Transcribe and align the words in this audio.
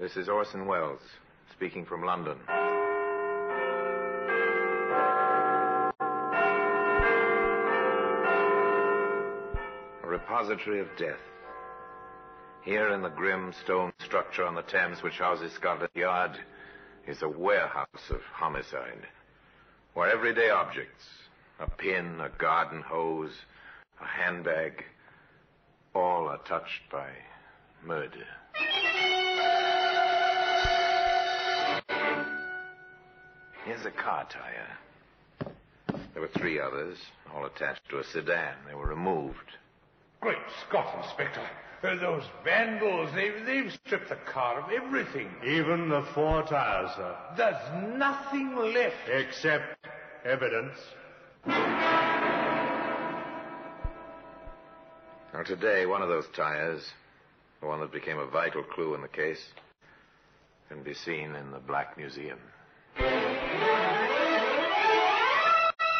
This 0.00 0.16
is 0.16 0.30
Orson 0.30 0.64
Welles, 0.64 1.02
speaking 1.52 1.84
from 1.84 2.02
London. 2.02 2.38
A 10.02 10.06
repository 10.06 10.80
of 10.80 10.86
death. 10.96 11.20
Here 12.64 12.88
in 12.94 13.02
the 13.02 13.10
grim 13.10 13.52
stone 13.62 13.92
structure 14.02 14.46
on 14.46 14.54
the 14.54 14.62
Thames 14.62 15.02
which 15.02 15.18
houses 15.18 15.52
Scotland 15.52 15.92
Yard 15.94 16.30
is 17.06 17.20
a 17.20 17.28
warehouse 17.28 18.08
of 18.08 18.22
homicide, 18.32 19.06
where 19.92 20.08
everyday 20.08 20.48
objects, 20.48 21.04
a 21.58 21.68
pin, 21.68 22.18
a 22.22 22.30
garden 22.38 22.80
hose, 22.80 23.34
a 24.00 24.06
handbag, 24.06 24.82
all 25.94 26.26
are 26.26 26.42
touched 26.44 26.88
by 26.90 27.10
murder. 27.84 28.24
Here's 33.64 33.84
a 33.84 33.90
car 33.90 34.26
tire. 34.30 34.78
There 36.12 36.22
were 36.22 36.30
three 36.38 36.58
others, 36.58 36.98
all 37.34 37.44
attached 37.44 37.88
to 37.90 37.98
a 37.98 38.04
sedan. 38.04 38.54
They 38.66 38.74
were 38.74 38.86
removed. 38.86 39.36
Great 40.20 40.38
Scott, 40.66 41.04
Inspector. 41.04 41.40
Uh, 41.82 41.96
those 41.98 42.24
vandals, 42.44 43.10
they, 43.14 43.30
they've 43.46 43.72
stripped 43.84 44.10
the 44.10 44.18
car 44.30 44.60
of 44.60 44.70
everything. 44.70 45.28
Even 45.46 45.88
the 45.88 46.06
four 46.14 46.42
tires, 46.42 46.90
sir. 46.96 47.16
There's 47.36 47.96
nothing 47.98 48.54
left. 48.56 49.08
Except 49.08 49.86
evidence. 50.24 50.76
Now, 55.32 55.42
today, 55.46 55.86
one 55.86 56.02
of 56.02 56.08
those 56.08 56.26
tires, 56.36 56.84
the 57.60 57.66
one 57.66 57.80
that 57.80 57.92
became 57.92 58.18
a 58.18 58.26
vital 58.26 58.62
clue 58.62 58.94
in 58.94 59.00
the 59.00 59.08
case, 59.08 59.42
can 60.68 60.82
be 60.82 60.92
seen 60.92 61.34
in 61.34 61.50
the 61.50 61.60
Black 61.60 61.96
Museum. 61.96 62.38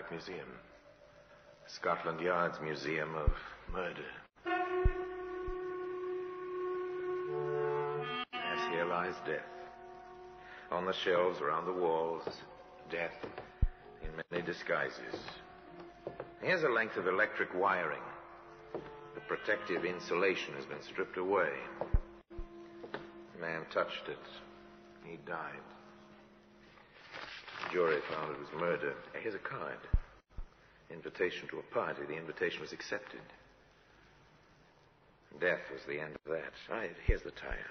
Black 0.00 0.12
Museum. 0.12 0.48
Scotland 1.66 2.20
Yard's 2.20 2.58
Museum 2.62 3.14
of 3.16 3.30
Murder. 3.70 4.06
Yes, 8.32 8.68
here 8.72 8.86
lies 8.86 9.14
death. 9.26 9.42
On 10.70 10.86
the 10.86 10.94
shelves 10.94 11.40
around 11.40 11.66
the 11.66 11.72
walls, 11.72 12.22
death 12.90 13.26
in 14.02 14.08
many 14.30 14.42
disguises. 14.42 15.16
Here's 16.40 16.62
a 16.62 16.70
length 16.70 16.96
of 16.96 17.06
electric 17.06 17.52
wiring. 17.54 18.02
The 18.72 19.20
protective 19.28 19.84
insulation 19.84 20.54
has 20.54 20.64
been 20.64 20.82
stripped 20.82 21.18
away. 21.18 21.50
The 22.30 23.40
man 23.40 23.66
touched 23.70 24.08
it. 24.08 24.18
He 25.04 25.18
died. 25.26 25.60
Jury 27.70 28.00
found 28.10 28.32
it 28.32 28.38
was 28.38 28.60
murder. 28.60 28.94
Here's 29.22 29.34
a 29.34 29.38
card. 29.38 29.78
Invitation 30.90 31.46
to 31.48 31.60
a 31.60 31.74
party. 31.74 32.02
The 32.06 32.16
invitation 32.16 32.60
was 32.60 32.72
accepted. 32.72 33.20
Death 35.40 35.60
was 35.72 35.82
the 35.86 36.00
end 36.00 36.16
of 36.24 36.32
that. 36.32 36.52
Right, 36.68 36.90
here's 37.06 37.22
the 37.22 37.30
tire. 37.30 37.70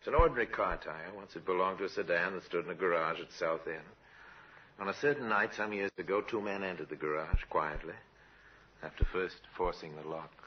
It's 0.00 0.08
an 0.08 0.14
ordinary 0.14 0.46
car 0.46 0.76
tire. 0.76 1.12
Once 1.14 1.36
it 1.36 1.46
belonged 1.46 1.78
to 1.78 1.84
a 1.84 1.88
sedan 1.88 2.34
that 2.34 2.44
stood 2.44 2.64
in 2.64 2.70
a 2.72 2.74
garage 2.74 3.20
at 3.20 3.32
Southend. 3.32 3.86
On 4.80 4.88
a 4.88 4.94
certain 4.94 5.28
night 5.28 5.54
some 5.54 5.72
years 5.72 5.92
ago, 5.96 6.20
two 6.20 6.40
men 6.40 6.64
entered 6.64 6.88
the 6.88 6.96
garage 6.96 7.44
quietly, 7.48 7.94
after 8.82 9.04
first 9.04 9.40
forcing 9.56 9.94
the 9.96 10.08
lock. 10.08 10.45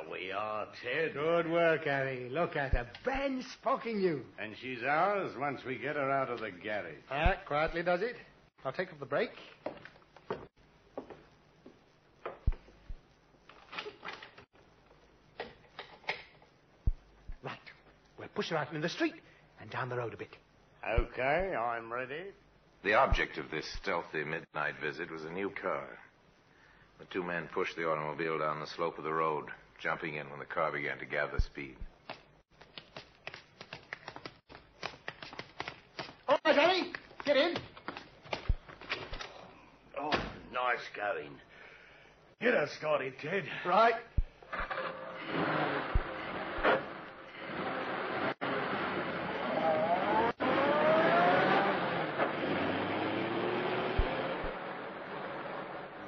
There 0.00 0.12
we 0.12 0.30
are, 0.32 0.66
Ted. 0.82 1.14
Good 1.14 1.50
work, 1.50 1.84
Harry. 1.84 2.28
Look 2.30 2.56
at 2.56 2.72
her. 2.72 2.86
Brand 3.04 3.44
sparking 3.52 4.00
you. 4.00 4.22
And 4.38 4.54
she's 4.60 4.82
ours 4.82 5.32
once 5.38 5.60
we 5.64 5.76
get 5.76 5.96
her 5.96 6.10
out 6.10 6.30
of 6.30 6.40
the 6.40 6.50
garage. 6.50 6.94
Ah, 7.10 7.34
quietly 7.46 7.82
does 7.82 8.00
it. 8.02 8.16
I'll 8.64 8.72
take 8.72 8.92
off 8.92 9.00
the 9.00 9.06
brake. 9.06 9.30
Right. 17.42 17.58
We'll 18.18 18.28
push 18.28 18.50
her 18.50 18.56
out 18.56 18.68
into 18.68 18.80
the 18.80 18.88
street 18.88 19.14
and 19.60 19.70
down 19.70 19.88
the 19.88 19.96
road 19.96 20.14
a 20.14 20.16
bit. 20.16 20.36
Okay, 20.98 21.54
I'm 21.54 21.92
ready. 21.92 22.24
The 22.84 22.94
object 22.94 23.38
of 23.38 23.50
this 23.50 23.66
stealthy 23.82 24.24
midnight 24.24 24.74
visit 24.82 25.10
was 25.10 25.24
a 25.24 25.30
new 25.30 25.50
car. 25.50 25.86
The 26.98 27.04
two 27.06 27.22
men 27.22 27.48
pushed 27.52 27.76
the 27.76 27.88
automobile 27.88 28.38
down 28.38 28.60
the 28.60 28.66
slope 28.66 28.98
of 28.98 29.04
the 29.04 29.12
road, 29.12 29.46
jumping 29.80 30.16
in 30.16 30.28
when 30.28 30.38
the 30.38 30.44
car 30.44 30.70
began 30.70 30.98
to 30.98 31.06
gather 31.06 31.40
speed. 31.40 31.76
All 36.28 36.38
right, 36.44 36.56
Harry. 36.56 36.92
Get 37.24 37.36
in. 37.36 37.56
Oh, 39.98 40.10
nice 40.52 40.80
going. 40.94 41.32
Get 42.40 42.54
us 42.54 42.70
started, 42.78 43.14
Ted. 43.20 43.44
Right. 43.66 43.94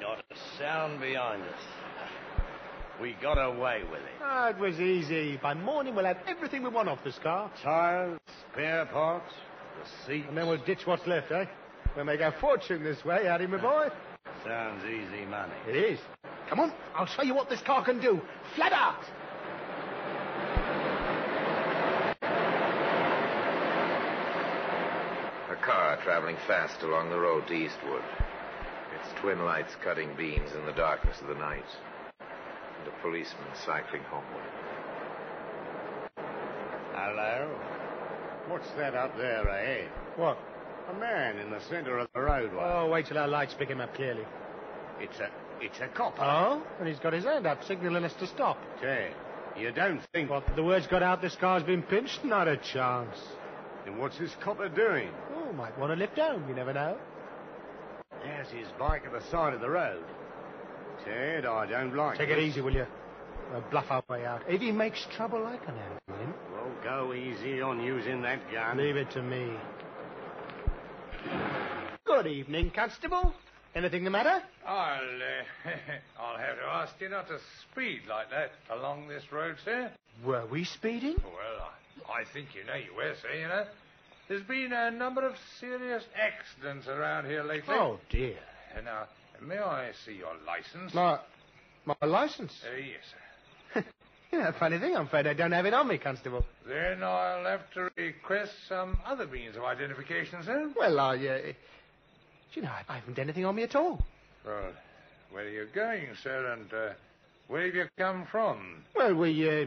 Not 0.00 0.22
a 0.30 0.58
sound 0.58 1.00
behind 1.00 1.42
us. 1.42 1.48
We 3.02 3.16
got 3.20 3.34
away 3.34 3.82
with 3.90 4.00
it. 4.00 4.12
Ah, 4.22 4.50
it 4.50 4.58
was 4.58 4.78
easy. 4.78 5.36
By 5.42 5.54
morning, 5.54 5.96
we'll 5.96 6.04
have 6.04 6.18
everything 6.28 6.62
we 6.62 6.68
want 6.68 6.88
off 6.88 7.02
this 7.02 7.18
car. 7.18 7.50
Tires, 7.60 8.20
spare 8.52 8.86
parts, 8.86 9.32
the 9.82 10.06
seat. 10.06 10.24
And 10.28 10.38
then 10.38 10.46
we'll 10.46 10.64
ditch 10.64 10.86
what's 10.86 11.04
left, 11.08 11.32
eh? 11.32 11.46
We'll 11.96 12.04
make 12.04 12.20
our 12.20 12.30
fortune 12.40 12.84
this 12.84 13.04
way, 13.04 13.24
Harry, 13.24 13.48
my 13.48 13.60
boy. 13.60 13.88
Sounds 14.44 14.84
easy 14.84 15.24
money. 15.26 15.52
It 15.68 15.74
is. 15.74 15.98
Come 16.48 16.60
on, 16.60 16.72
I'll 16.94 17.06
show 17.06 17.22
you 17.22 17.34
what 17.34 17.50
this 17.50 17.60
car 17.62 17.84
can 17.84 18.00
do. 18.00 18.20
Flat 18.54 18.72
out. 18.72 19.04
A 25.50 25.56
car 25.56 25.98
traveling 26.04 26.36
fast 26.46 26.82
along 26.82 27.10
the 27.10 27.18
road 27.18 27.48
to 27.48 27.52
Eastwood, 27.52 28.04
its 28.94 29.20
twin 29.20 29.44
lights 29.44 29.74
cutting 29.82 30.14
beams 30.16 30.52
in 30.52 30.64
the 30.66 30.72
darkness 30.72 31.20
of 31.20 31.26
the 31.26 31.34
night, 31.34 31.64
and 32.82 32.92
a 32.92 33.02
policeman 33.02 33.46
cycling 33.64 34.02
homeward. 34.04 34.44
Hello? 36.94 37.58
What's 38.48 38.70
that 38.76 38.94
up 38.94 39.16
there 39.16 39.46
ahead? 39.46 39.88
What? 40.16 40.38
A 40.90 40.98
man 40.98 41.38
in 41.38 41.50
the 41.50 41.60
center 41.68 41.98
of 41.98 42.08
the 42.14 42.20
roadway. 42.20 42.60
Oh, 42.60 42.90
wait 42.90 43.06
till 43.06 43.18
our 43.18 43.28
lights 43.28 43.54
pick 43.54 43.68
him 43.68 43.80
up 43.80 43.94
clearly. 43.94 44.24
It's 45.00 45.18
a 45.20 45.30
it's 45.60 45.78
a 45.80 45.86
copper. 45.88 46.22
Oh? 46.22 46.62
And 46.80 46.88
he's 46.88 46.98
got 46.98 47.12
his 47.12 47.24
hand 47.24 47.46
up, 47.46 47.62
signaling 47.62 48.04
us 48.04 48.14
to 48.14 48.26
stop. 48.26 48.58
Ted, 48.80 49.14
you 49.56 49.70
don't 49.70 50.00
think 50.12 50.28
What, 50.28 50.44
the 50.56 50.64
word's 50.64 50.88
got 50.88 51.04
out 51.04 51.22
this 51.22 51.36
car's 51.36 51.62
been 51.62 51.82
pinched? 51.82 52.24
Not 52.24 52.48
a 52.48 52.56
chance. 52.56 53.16
Then 53.84 53.96
what's 53.96 54.18
this 54.18 54.34
copper 54.42 54.68
doing? 54.68 55.08
Oh, 55.36 55.52
might 55.52 55.78
want 55.78 55.92
to 55.92 55.96
lift 55.96 56.18
home, 56.18 56.48
you 56.48 56.54
never 56.54 56.72
know. 56.72 56.98
There's 58.24 58.48
his 58.48 58.66
bike 58.76 59.04
at 59.06 59.12
the 59.12 59.22
side 59.30 59.54
of 59.54 59.60
the 59.60 59.70
road. 59.70 60.04
Ted, 61.04 61.44
I 61.46 61.66
don't 61.66 61.94
like 61.96 62.18
Take 62.18 62.28
it 62.30 62.36
this. 62.36 62.44
easy, 62.44 62.60
will 62.60 62.74
you? 62.74 62.86
We'll 63.50 63.64
bluff 63.70 63.86
our 63.90 64.02
way 64.08 64.24
out. 64.24 64.42
If 64.48 64.60
he 64.60 64.72
makes 64.72 65.04
trouble, 65.16 65.44
I 65.46 65.56
can 65.58 65.74
handle 65.76 65.98
him. 66.20 66.34
Well, 66.54 66.70
go 66.82 67.12
easy 67.12 67.60
on 67.60 67.80
using 67.80 68.22
that 68.22 68.40
gun. 68.52 68.78
Leave 68.78 68.96
it 68.96 69.10
to 69.12 69.22
me. 69.22 69.50
Good 72.04 72.26
evening, 72.26 72.70
Constable. 72.74 73.32
Anything 73.74 74.04
the 74.04 74.10
matter? 74.10 74.42
I'll, 74.66 75.00
uh, 75.00 75.70
I'll 76.20 76.36
have 76.38 76.56
to 76.58 76.64
ask 76.64 76.94
you 77.00 77.08
not 77.08 77.26
to 77.28 77.38
speed 77.70 78.00
like 78.08 78.28
that 78.30 78.50
along 78.70 79.08
this 79.08 79.22
road, 79.32 79.56
sir. 79.64 79.90
Were 80.24 80.44
we 80.50 80.64
speeding? 80.64 81.16
Well, 81.24 81.70
I, 82.08 82.20
I 82.20 82.24
think 82.34 82.48
you 82.54 82.64
know 82.66 82.74
you 82.74 82.94
were, 82.94 83.14
sir, 83.22 83.32
you 83.34 83.48
know. 83.48 83.64
there's 84.28 84.42
been 84.42 84.72
a 84.74 84.90
number 84.90 85.26
of 85.26 85.34
serious 85.58 86.04
accidents 86.14 86.86
around 86.86 87.24
here 87.26 87.42
lately. 87.42 87.74
Oh, 87.74 87.98
dear. 88.10 88.36
Now, 88.84 89.04
may 89.46 89.58
I 89.58 89.90
see 90.04 90.12
your 90.14 90.34
license? 90.46 90.94
My, 90.94 91.18
my 91.84 92.06
license? 92.06 92.52
Uh, 92.64 92.76
yes, 92.76 93.00
sir. 93.10 93.84
Yeah, 94.32 94.50
funny 94.58 94.78
thing, 94.78 94.96
I'm 94.96 95.04
afraid 95.08 95.26
I 95.26 95.34
don't 95.34 95.52
have 95.52 95.66
it 95.66 95.74
on 95.74 95.86
me, 95.88 95.98
Constable. 95.98 96.42
Then 96.66 97.02
I'll 97.02 97.44
have 97.44 97.70
to 97.74 97.90
request 97.98 98.52
some 98.66 98.98
other 99.04 99.26
means 99.26 99.56
of 99.56 99.64
identification, 99.64 100.42
sir. 100.42 100.72
Well, 100.74 100.98
I, 100.98 101.16
uh... 101.16 101.38
You 102.54 102.62
know, 102.62 102.70
I 102.88 102.94
haven't 102.94 103.18
anything 103.18 103.44
on 103.44 103.54
me 103.54 103.64
at 103.64 103.76
all. 103.76 104.02
Well, 104.46 104.72
where 105.30 105.44
are 105.44 105.50
you 105.50 105.66
going, 105.74 106.06
sir, 106.22 106.50
and 106.50 106.72
uh, 106.72 106.94
where 107.48 107.66
have 107.66 107.74
you 107.74 107.84
come 107.98 108.26
from? 108.32 108.84
Well, 108.96 109.14
we, 109.14 109.46
uh... 109.50 109.66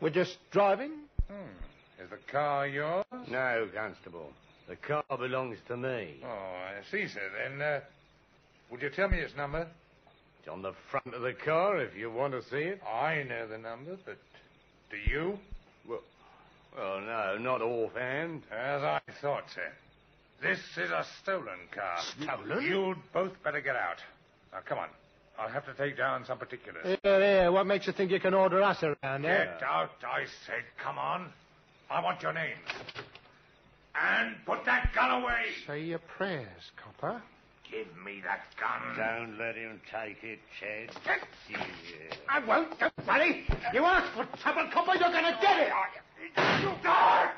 We're 0.00 0.10
just 0.10 0.38
driving. 0.52 0.92
Hmm. 1.26 2.02
Is 2.02 2.08
the 2.08 2.18
car 2.30 2.68
yours? 2.68 3.04
No, 3.28 3.68
Constable. 3.74 4.32
The 4.68 4.76
car 4.76 5.02
belongs 5.18 5.58
to 5.66 5.76
me. 5.76 6.20
Oh, 6.24 6.28
I 6.28 6.82
see, 6.88 7.08
sir. 7.08 7.20
Then, 7.42 7.60
uh, 7.60 7.80
would 8.70 8.82
you 8.82 8.90
tell 8.90 9.08
me 9.08 9.18
his 9.18 9.34
number? 9.36 9.66
It's 10.38 10.48
on 10.48 10.62
the 10.62 10.72
front 10.90 11.14
of 11.14 11.22
the 11.22 11.34
car 11.34 11.80
if 11.80 11.96
you 11.96 12.10
want 12.10 12.32
to 12.32 12.42
see 12.42 12.56
it. 12.56 12.80
I 12.82 13.22
know 13.24 13.46
the 13.46 13.58
number, 13.58 13.96
but 14.04 14.18
do 14.90 14.96
you? 15.10 15.38
Well, 15.88 16.00
well 16.76 17.00
no, 17.00 17.38
not 17.38 17.62
offhand. 17.62 18.42
As 18.50 18.82
I 18.82 19.00
thought, 19.20 19.44
sir. 19.54 19.70
This 20.42 20.58
is 20.78 20.90
a 20.90 21.04
stolen 21.22 21.68
car. 21.74 21.98
Stolen? 22.22 22.64
You'd 22.64 22.96
both 23.12 23.32
better 23.44 23.60
get 23.60 23.76
out. 23.76 23.98
Now, 24.52 24.60
come 24.66 24.78
on. 24.78 24.88
I'll 25.38 25.50
have 25.50 25.66
to 25.66 25.74
take 25.74 25.96
down 25.96 26.24
some 26.26 26.38
particulars. 26.38 26.98
Yeah, 27.04 27.18
yeah, 27.18 27.48
what 27.48 27.66
makes 27.66 27.86
you 27.86 27.92
think 27.92 28.10
you 28.10 28.20
can 28.20 28.34
order 28.34 28.62
us 28.62 28.82
around, 28.82 29.24
eh? 29.24 29.44
Get 29.44 29.62
out, 29.62 29.90
I 30.02 30.24
said. 30.46 30.64
Come 30.82 30.98
on. 30.98 31.30
I 31.90 32.02
want 32.02 32.22
your 32.22 32.32
names. 32.32 32.58
And 33.94 34.36
put 34.46 34.64
that 34.64 34.92
gun 34.94 35.22
away. 35.22 35.44
Say 35.66 35.82
your 35.82 35.98
prayers, 35.98 36.70
copper. 36.82 37.22
Give 37.70 37.86
me 38.04 38.20
that 38.24 38.40
gun. 38.58 38.96
Don't 38.96 39.38
let 39.38 39.54
him 39.54 39.80
take 39.92 40.24
it, 40.24 40.40
Ted. 40.58 40.90
Yeah. 41.48 41.58
I 42.28 42.44
won't, 42.44 42.76
don't 42.80 42.92
worry. 43.06 43.46
You 43.72 43.84
ask 43.84 44.12
for 44.12 44.26
trouble, 44.38 44.68
copper, 44.72 44.98
you're 44.98 45.12
gonna 45.12 45.38
get 45.40 45.60
it. 45.60 45.72
A 46.36 46.76
car 46.82 47.30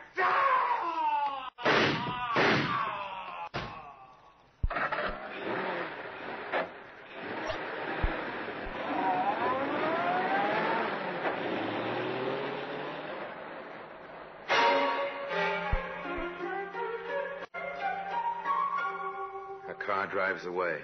drives 20.12 20.44
away. 20.44 20.76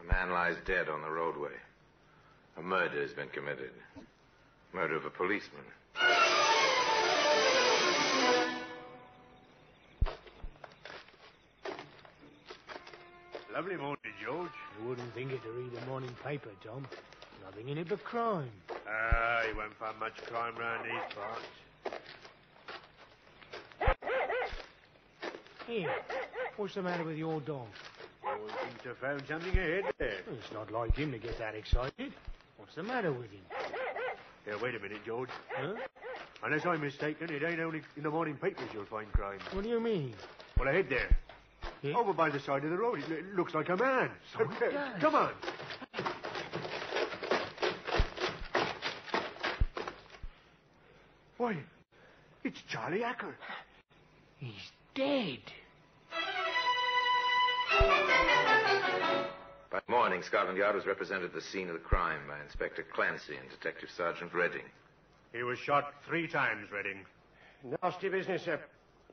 A 0.00 0.04
man 0.12 0.30
lies 0.30 0.56
dead 0.64 0.88
on 0.88 1.02
the 1.02 1.10
roadway. 1.10 1.50
A 2.56 2.62
murder 2.62 3.02
has 3.02 3.12
been 3.12 3.28
committed. 3.28 3.72
Murder 4.72 4.94
of 4.96 5.04
a 5.04 5.10
policeman. 5.10 5.64
Lovely 13.52 13.76
morning, 13.76 13.98
George. 14.24 14.48
You 14.80 14.88
wouldn't 14.88 15.12
think 15.12 15.32
it 15.32 15.42
to 15.42 15.50
read 15.50 15.72
a 15.82 15.86
morning 15.86 16.14
paper, 16.24 16.50
Tom. 16.64 16.86
Nothing 17.44 17.68
in 17.68 17.78
it 17.78 17.88
but 17.88 18.04
crime. 18.04 18.48
Ah, 18.88 19.42
you 19.42 19.56
won't 19.56 19.74
find 19.74 19.98
much 19.98 20.22
crime 20.26 20.54
round 20.56 20.84
these 20.84 21.14
parts. 21.16 21.48
Here, 25.66 25.90
what's 26.56 26.74
the 26.74 26.82
matter 26.82 27.02
with 27.02 27.18
your 27.18 27.40
dog? 27.40 27.66
Seems 28.48 28.82
to 28.82 28.88
have 28.88 28.98
found 28.98 29.22
something 29.28 29.58
ahead 29.58 29.84
there. 29.98 30.20
Well, 30.26 30.36
It's 30.42 30.52
not 30.52 30.70
like 30.70 30.96
him 30.96 31.12
to 31.12 31.18
get 31.18 31.38
that 31.38 31.54
excited. 31.54 32.12
What's 32.56 32.74
the 32.74 32.82
matter 32.82 33.12
with 33.12 33.30
him? 33.30 33.40
Here, 34.44 34.58
wait 34.58 34.74
a 34.74 34.78
minute, 34.78 35.04
George. 35.04 35.28
Huh? 35.54 35.74
Unless 36.44 36.66
I'm 36.66 36.80
mistaken, 36.80 37.30
it 37.30 37.42
ain't 37.44 37.60
only 37.60 37.82
in 37.96 38.02
the 38.02 38.10
morning 38.10 38.36
papers 38.36 38.68
you'll 38.74 38.84
find 38.84 39.10
crime. 39.12 39.38
What 39.52 39.62
do 39.62 39.70
you 39.70 39.80
mean? 39.80 40.14
Well, 40.58 40.68
ahead 40.68 40.86
there. 40.88 41.16
Yeah? 41.82 41.96
Over 41.96 42.12
by 42.12 42.30
the 42.30 42.40
side 42.40 42.64
of 42.64 42.70
the 42.70 42.76
road. 42.76 42.98
It, 43.08 43.34
looks 43.36 43.54
like 43.54 43.68
a 43.68 43.76
man. 43.76 44.10
So. 44.36 44.48
Come 45.00 45.14
on. 45.14 45.32
Why, 51.36 51.56
it's 52.44 52.60
Charlie 52.68 53.02
Acker. 53.02 53.34
He's 54.38 54.70
dead. 54.94 55.40
By 59.70 59.80
morning, 59.88 60.22
Scotland 60.22 60.58
Yard 60.58 60.74
was 60.74 60.86
represented 60.86 61.24
at 61.26 61.34
the 61.34 61.40
scene 61.40 61.68
of 61.68 61.74
the 61.74 61.80
crime 61.80 62.20
by 62.28 62.40
Inspector 62.44 62.82
Clancy 62.94 63.36
and 63.36 63.48
Detective 63.50 63.88
Sergeant 63.96 64.32
Redding. 64.34 64.64
He 65.32 65.42
was 65.42 65.58
shot 65.58 65.94
three 66.06 66.28
times, 66.28 66.70
Redding. 66.70 67.04
Nasty 67.82 68.08
business, 68.10 68.42
sir. 68.42 68.60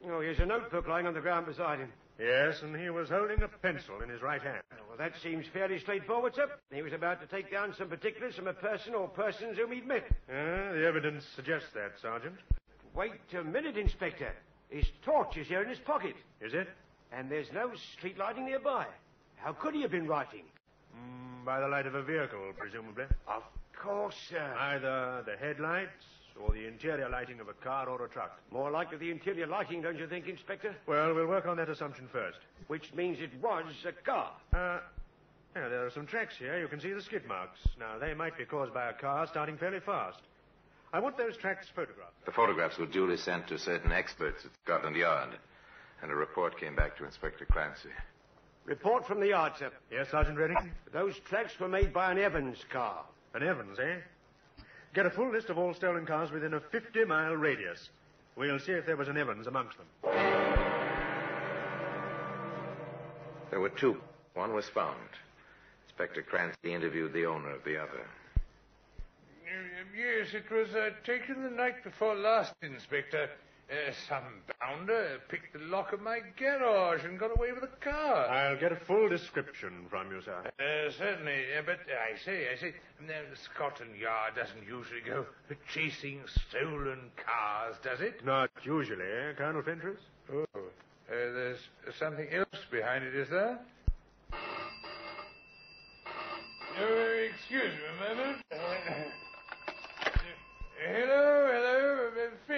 Oh, 0.09 0.19
here's 0.21 0.39
a 0.39 0.45
notebook 0.45 0.87
lying 0.87 1.07
on 1.07 1.13
the 1.13 1.21
ground 1.21 1.45
beside 1.45 1.79
him. 1.79 1.91
Yes, 2.19 2.61
and 2.61 2.75
he 2.75 2.89
was 2.89 3.07
holding 3.09 3.41
a 3.41 3.47
pencil 3.47 4.01
in 4.01 4.09
his 4.09 4.21
right 4.21 4.41
hand. 4.41 4.61
Well, 4.89 4.97
that 4.97 5.13
seems 5.23 5.45
fairly 5.53 5.79
straightforward, 5.79 6.35
sir. 6.35 6.49
He 6.73 6.81
was 6.81 6.91
about 6.91 7.21
to 7.21 7.27
take 7.27 7.49
down 7.49 7.73
some 7.77 7.87
particulars 7.87 8.35
from 8.35 8.47
a 8.47 8.53
person 8.53 8.93
or 8.93 9.07
persons 9.07 9.57
whom 9.57 9.71
he'd 9.71 9.87
met. 9.87 10.05
Uh, 10.29 10.73
the 10.73 10.85
evidence 10.85 11.23
suggests 11.35 11.69
that, 11.75 11.93
Sergeant. 12.01 12.35
Wait 12.93 13.11
a 13.37 13.43
minute, 13.43 13.77
Inspector. 13.77 14.29
His 14.69 14.85
torch 15.05 15.37
is 15.37 15.47
here 15.47 15.61
in 15.63 15.69
his 15.69 15.79
pocket, 15.79 16.15
Is 16.41 16.53
it? 16.53 16.67
And 17.11 17.29
there's 17.29 17.51
no 17.53 17.71
street 17.95 18.17
lighting 18.17 18.45
nearby. 18.45 18.85
How 19.37 19.53
could 19.53 19.73
he 19.73 19.81
have 19.81 19.91
been 19.91 20.07
writing? 20.07 20.43
Mm, 20.95 21.45
by 21.45 21.59
the 21.59 21.67
light 21.67 21.85
of 21.85 21.95
a 21.95 22.03
vehicle, 22.03 22.53
presumably. 22.57 23.05
Of 23.27 23.43
course, 23.81 24.15
sir. 24.29 24.55
Either 24.57 25.23
the 25.25 25.37
headlights 25.37 26.05
or 26.39 26.53
the 26.53 26.67
interior 26.67 27.09
lighting 27.09 27.39
of 27.39 27.47
a 27.49 27.53
car 27.53 27.87
or 27.89 28.05
a 28.05 28.09
truck. 28.09 28.39
More 28.51 28.71
likely 28.71 28.97
the 28.97 29.11
interior 29.11 29.47
lighting, 29.47 29.81
don't 29.81 29.97
you 29.97 30.07
think, 30.07 30.27
Inspector? 30.27 30.73
Well, 30.87 31.13
we'll 31.13 31.27
work 31.27 31.45
on 31.45 31.57
that 31.57 31.69
assumption 31.69 32.07
first. 32.11 32.39
Which 32.67 32.93
means 32.93 33.19
it 33.19 33.31
was 33.41 33.65
a 33.85 33.91
car. 33.91 34.31
Uh, 34.53 34.79
yeah, 35.55 35.67
there 35.67 35.85
are 35.85 35.91
some 35.91 36.05
tracks 36.05 36.35
here. 36.37 36.59
You 36.59 36.67
can 36.67 36.79
see 36.79 36.93
the 36.93 37.01
skid 37.01 37.25
marks. 37.27 37.59
Now, 37.79 37.97
they 37.97 38.13
might 38.13 38.37
be 38.37 38.45
caused 38.45 38.73
by 38.73 38.89
a 38.89 38.93
car 38.93 39.27
starting 39.27 39.57
fairly 39.57 39.79
fast. 39.79 40.19
I 40.93 40.99
want 40.99 41.17
those 41.17 41.37
tracks 41.37 41.67
photographed. 41.75 42.25
The 42.25 42.31
photographs 42.31 42.77
were 42.77 42.85
duly 42.85 43.17
sent 43.17 43.47
to 43.47 43.59
certain 43.59 43.91
experts 43.91 44.45
at 44.45 44.51
Scotland 44.63 44.95
Yard, 44.95 45.37
and 46.01 46.11
a 46.11 46.15
report 46.15 46.59
came 46.59 46.75
back 46.75 46.97
to 46.97 47.05
Inspector 47.05 47.45
Clancy. 47.45 47.89
Report 48.65 49.05
from 49.05 49.19
the 49.19 49.29
yard, 49.29 49.53
sir. 49.57 49.71
Yes, 49.91 50.09
Sergeant 50.09 50.37
Redding? 50.37 50.71
Those 50.93 51.17
tracks 51.19 51.59
were 51.59 51.67
made 51.67 51.91
by 51.91 52.11
an 52.11 52.17
Evans 52.17 52.63
car. 52.69 53.03
An 53.33 53.43
Evans, 53.43 53.79
eh? 53.79 53.97
Get 54.93 55.05
a 55.05 55.09
full 55.09 55.31
list 55.31 55.49
of 55.49 55.57
all 55.57 55.73
stolen 55.73 56.05
cars 56.05 56.31
within 56.31 56.53
a 56.53 56.59
50 56.59 57.05
mile 57.05 57.35
radius. 57.35 57.89
We'll 58.35 58.59
see 58.59 58.71
if 58.71 58.85
there 58.85 58.95
was 58.97 59.07
an 59.07 59.17
Evans 59.17 59.47
amongst 59.47 59.77
them. 59.77 59.87
There 63.49 63.59
were 63.59 63.69
two. 63.69 63.99
One 64.33 64.53
was 64.53 64.69
found. 64.69 64.97
Inspector 65.87 66.21
Clancy 66.23 66.73
interviewed 66.73 67.13
the 67.13 67.25
owner 67.25 67.51
of 67.51 67.63
the 67.63 67.77
other. 67.81 68.05
Yes, 69.97 70.33
it 70.33 70.49
was 70.51 70.69
uh, 70.75 70.91
taken 71.03 71.43
the 71.43 71.49
night 71.49 71.83
before 71.83 72.15
last, 72.15 72.53
Inspector. 72.61 73.29
Uh, 73.69 73.91
some 74.07 74.23
bounder 74.59 75.19
picked 75.29 75.53
the 75.53 75.59
lock 75.59 75.93
of 75.93 76.01
my 76.01 76.19
garage 76.39 77.03
and 77.05 77.19
got 77.19 77.29
away 77.37 77.51
with 77.51 77.61
the 77.61 77.67
car. 77.79 78.25
I'll 78.27 78.57
get 78.59 78.71
a 78.71 78.75
full 78.75 79.07
description 79.07 79.85
from 79.91 80.09
you, 80.09 80.21
sir. 80.23 80.41
Uh, 80.59 80.91
certainly, 80.97 81.43
uh, 81.55 81.61
but 81.63 81.77
I 81.87 82.17
say, 82.25 82.47
I 82.51 82.59
say, 82.59 82.73
Scotland 83.53 83.95
Yard 83.95 84.33
doesn't 84.35 84.63
usually 84.67 85.01
go 85.05 85.23
chasing 85.71 86.21
stolen 86.49 87.11
cars, 87.23 87.75
does 87.83 88.01
it? 88.01 88.25
Not 88.25 88.49
usually, 88.63 89.05
eh, 89.05 89.33
Colonel 89.37 89.61
Fentress? 89.61 89.99
Oh, 90.33 90.45
uh, 90.55 90.63
there's 91.07 91.59
something 91.99 92.27
else 92.33 92.65
behind 92.71 93.03
it, 93.03 93.13
is 93.13 93.29
there? 93.29 93.59
Uh, 96.73 96.85
excuse 97.35 97.71
me 97.73 97.85
a 97.93 98.15
moment. 98.15 98.37
Hello, 100.81 101.45
hello, 101.51 101.68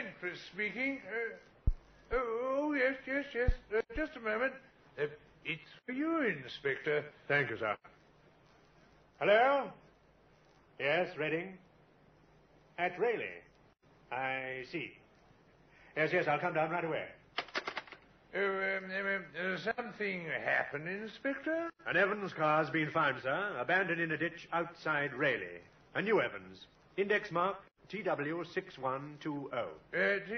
Fentress 0.01 0.39
speaking. 0.51 0.99
Uh, 1.07 2.15
oh, 2.15 2.73
yes, 2.73 2.95
yes, 3.05 3.25
yes. 3.35 3.51
Uh, 3.75 3.81
just 3.95 4.15
a 4.15 4.19
moment. 4.19 4.53
Uh, 4.99 5.05
it's 5.45 5.61
for 5.85 5.91
you, 5.91 6.21
Inspector. 6.23 7.05
Thank 7.27 7.49
you, 7.49 7.57
sir. 7.57 7.75
Hello? 9.19 9.69
Yes, 10.79 11.15
Redding? 11.17 11.57
At 12.79 12.99
Rayleigh. 12.99 13.41
I 14.11 14.63
see. 14.71 14.91
Yes, 15.95 16.09
yes, 16.11 16.27
I'll 16.27 16.39
come 16.39 16.53
down 16.53 16.71
right 16.71 16.85
away. 16.85 17.05
Oh, 18.35 18.77
um, 18.77 18.85
um, 18.85 19.23
uh, 19.39 19.57
something 19.57 20.25
happened, 20.43 20.87
Inspector? 20.87 21.69
An 21.85 21.97
Evans 21.97 22.33
car's 22.33 22.69
been 22.69 22.89
found, 22.91 23.21
sir, 23.21 23.55
abandoned 23.59 24.01
in 24.01 24.11
a 24.11 24.17
ditch 24.17 24.47
outside 24.53 25.13
Rayleigh. 25.13 25.61
A 25.93 26.01
new 26.01 26.21
Evans. 26.21 26.65
Index 26.97 27.31
mark 27.31 27.57
TW6120. 27.91 29.53
Uh, 29.53 29.63
t- 29.93 30.35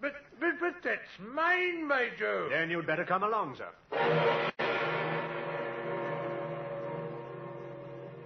but, 0.00 0.12
but, 0.38 0.60
but 0.60 0.74
that's 0.84 1.32
mine, 1.34 1.88
Major. 1.88 2.48
Then 2.50 2.70
you'd 2.70 2.86
better 2.86 3.04
come 3.04 3.22
along, 3.22 3.56
sir. 3.56 3.68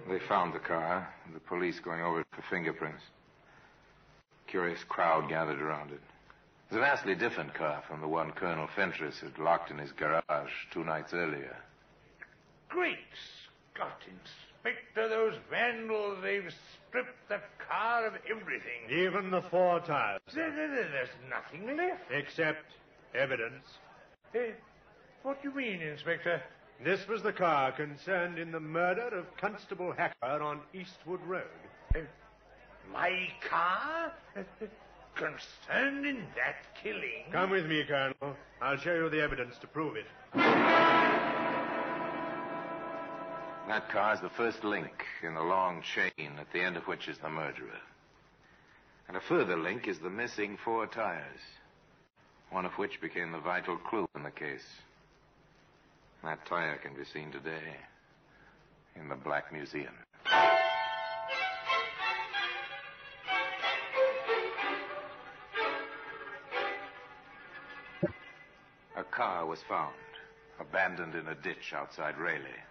They 0.09 0.19
found 0.27 0.53
the 0.53 0.59
car, 0.59 1.07
the 1.33 1.39
police 1.39 1.79
going 1.79 2.01
over 2.01 2.19
it 2.19 2.27
for 2.31 2.41
fingerprints. 2.49 3.03
Curious 4.47 4.83
crowd 4.83 5.29
gathered 5.29 5.61
around 5.61 5.91
it. 5.91 6.01
It 6.69 6.75
was 6.75 6.77
a 6.77 6.81
vastly 6.81 7.15
different 7.15 7.53
car 7.53 7.81
from 7.87 8.01
the 8.01 8.07
one 8.07 8.31
Colonel 8.31 8.67
Fentress 8.75 9.21
had 9.21 9.39
locked 9.39 9.71
in 9.71 9.77
his 9.77 9.93
garage 9.93 10.51
two 10.73 10.83
nights 10.83 11.13
earlier. 11.13 11.55
Great 12.67 12.97
Scott, 13.73 14.01
Inspector, 14.63 15.09
those 15.09 15.33
vandals, 15.49 16.19
they've 16.21 16.53
stripped 16.87 17.29
the 17.29 17.39
car 17.67 18.05
of 18.05 18.13
everything. 18.29 18.89
Even 18.89 19.31
the 19.31 19.41
four 19.41 19.79
tires. 19.79 20.21
There, 20.33 20.51
there, 20.51 20.67
there- 20.67 20.89
there's 20.89 21.09
nothing 21.29 21.75
left. 21.77 22.11
Except 22.11 22.63
evidence. 23.15 23.65
Eh, 24.35 24.51
what 25.23 25.41
do 25.41 25.49
you 25.49 25.55
mean, 25.55 25.81
Inspector? 25.81 26.41
This 26.83 27.07
was 27.07 27.21
the 27.23 27.33
car 27.33 27.71
concerned 27.71 28.37
in 28.39 28.51
the 28.51 28.59
murder 28.59 29.07
of 29.17 29.25
Constable 29.37 29.93
Hacker 29.93 30.41
on 30.41 30.59
Eastwood 30.73 31.21
Road. 31.25 31.43
Eh, 31.95 32.01
my 32.91 33.29
car? 33.49 34.11
Concerned 35.15 36.05
in 36.05 36.25
that 36.37 36.63
killing? 36.81 37.25
Come 37.33 37.49
with 37.49 37.65
me, 37.65 37.83
Colonel. 37.85 38.35
I'll 38.61 38.77
show 38.77 38.93
you 38.95 39.09
the 39.09 39.21
evidence 39.21 39.57
to 39.59 39.67
prove 39.67 39.97
it. 39.97 40.05
That 43.71 43.87
car 43.89 44.13
is 44.13 44.19
the 44.19 44.27
first 44.27 44.65
link 44.65 45.05
in 45.23 45.33
the 45.33 45.41
long 45.41 45.81
chain 45.81 46.37
at 46.37 46.51
the 46.51 46.59
end 46.59 46.75
of 46.75 46.87
which 46.87 47.07
is 47.07 47.17
the 47.19 47.29
murderer. 47.29 47.79
And 49.07 49.15
a 49.15 49.21
further 49.21 49.55
link 49.55 49.87
is 49.87 49.97
the 49.97 50.09
missing 50.09 50.57
four 50.65 50.87
tires, 50.87 51.39
one 52.49 52.65
of 52.65 52.73
which 52.73 52.99
became 52.99 53.31
the 53.31 53.39
vital 53.39 53.77
clue 53.77 54.09
in 54.13 54.23
the 54.23 54.29
case. 54.29 54.65
That 56.21 56.45
tire 56.45 56.79
can 56.83 56.95
be 56.95 57.05
seen 57.05 57.31
today 57.31 57.77
in 58.97 59.07
the 59.07 59.15
Black 59.15 59.53
Museum. 59.53 59.93
A 68.97 69.03
car 69.09 69.45
was 69.45 69.59
found, 69.69 69.93
abandoned 70.59 71.15
in 71.15 71.29
a 71.29 71.35
ditch 71.35 71.71
outside 71.73 72.17
Rayleigh. 72.17 72.65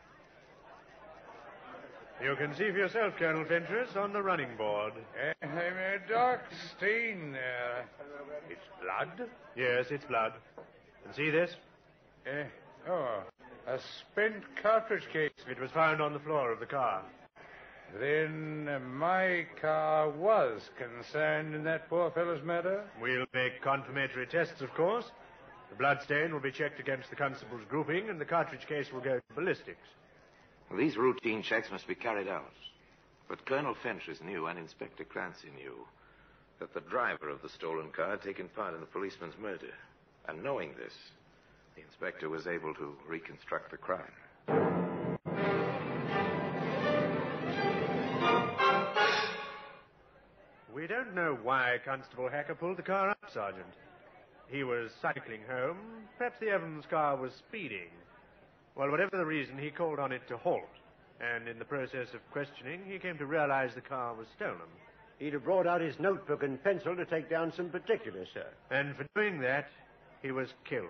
You 2.23 2.37
can 2.37 2.55
see 2.55 2.71
for 2.71 2.77
yourself, 2.77 3.15
Colonel 3.19 3.47
Fentress, 3.47 3.97
on 3.97 4.13
the 4.13 4.23
running 4.23 4.55
board. 4.59 4.93
I'm 5.43 5.49
a 5.57 5.99
dark 6.07 6.43
stain 6.77 7.33
there. 7.33 7.87
It's 8.51 8.61
blood? 8.83 9.29
Yes, 9.57 9.87
it's 9.91 10.05
blood. 10.05 10.35
And 11.07 11.15
see 11.15 11.31
this? 11.31 11.57
Eh, 12.27 12.45
oh, 12.91 13.23
a 13.67 13.79
spent 14.01 14.45
cartridge 14.63 15.09
case. 15.11 15.31
It 15.49 15.59
was 15.59 15.71
found 15.71 16.03
on 16.03 16.13
the 16.13 16.19
floor 16.19 16.53
of 16.53 16.61
the 16.61 16.67
car. 16.67 17.03
Then 17.99 18.69
uh, 18.71 18.79
my 18.81 19.47
car 19.59 20.11
was 20.11 20.69
concerned 20.77 21.55
in 21.55 21.65
that 21.65 21.89
poor 21.89 22.11
fellow's 22.11 22.45
murder? 22.45 22.85
We'll 23.01 23.27
make 23.33 23.63
confirmatory 23.63 24.27
tests, 24.27 24.61
of 24.61 24.75
course. 24.75 25.11
The 25.71 25.77
blood 25.77 26.03
stain 26.03 26.35
will 26.35 26.41
be 26.41 26.53
checked 26.53 26.81
against 26.81 27.09
the 27.09 27.17
constable's 27.17 27.65
grouping, 27.69 28.11
and 28.11 28.21
the 28.21 28.27
cartridge 28.27 28.67
case 28.67 28.93
will 28.93 29.01
go 29.01 29.17
to 29.17 29.35
ballistics. 29.35 29.89
These 30.77 30.97
routine 30.97 31.43
checks 31.43 31.71
must 31.71 31.89
be 31.89 31.95
carried 31.95 32.29
out. 32.29 32.53
But 33.29 33.45
Colonel 33.45 33.75
Fentress 33.83 34.21
knew, 34.25 34.47
and 34.47 34.59
Inspector 34.59 35.05
Clancy 35.05 35.51
knew, 35.57 35.87
that 36.59 36.73
the 36.75 36.81
driver 36.81 37.29
of 37.29 37.43
the 37.43 37.49
stolen 37.49 37.91
car 37.91 38.11
had 38.11 38.23
taken 38.23 38.49
part 38.49 38.75
in 38.75 38.81
the 38.81 38.87
policeman's 38.87 39.39
murder. 39.41 39.73
And 40.29 40.43
knowing 40.43 40.75
this, 40.77 40.95
the 41.75 41.83
inspector 41.83 42.29
was 42.29 42.47
able 42.47 42.75
to 42.75 42.95
reconstruct 43.09 43.71
the 43.71 43.77
crime. 43.77 44.13
We 50.73 50.87
don't 50.87 51.15
know 51.15 51.39
why 51.43 51.79
Constable 51.85 52.29
Hacker 52.29 52.55
pulled 52.55 52.77
the 52.77 52.83
car 52.83 53.11
up, 53.11 53.19
Sergeant. 53.33 53.67
He 54.49 54.65
was 54.65 54.91
cycling 55.03 55.41
home. 55.49 55.79
Perhaps 56.17 56.39
the 56.41 56.49
Evans 56.49 56.85
car 56.89 57.17
was 57.17 57.33
speeding. 57.35 57.91
Well, 58.77 58.91
whatever 58.91 59.17
the 59.17 59.27
reason, 59.27 59.59
he 59.59 59.71
called 59.71 59.99
on 59.99 60.13
it 60.13 60.27
to 60.29 60.37
halt. 60.37 60.63
And 61.21 61.49
in 61.49 61.59
the 61.59 61.65
process 61.65 62.09
of 62.15 62.31
questioning, 62.33 62.81
he 62.87 62.99
came 62.99 63.19
to 63.19 63.27
realize 63.27 63.75
the 63.75 63.81
car 63.83 64.15
was 64.15 64.27
stolen. 64.37 64.71
He'd 65.19 65.35
have 65.35 65.45
brought 65.45 65.67
out 65.67 65.83
his 65.83 65.99
notebook 65.99 66.43
and 66.43 66.63
pencil 66.65 66.97
to 66.97 67.05
take 67.05 67.29
down 67.29 67.53
some 67.55 67.69
particulars, 67.69 68.29
sir. 68.33 68.47
And 68.71 68.97
for 68.97 69.05
doing 69.15 69.41
that, 69.41 69.69
he 70.23 70.33
was 70.33 70.49
killed. 70.65 70.89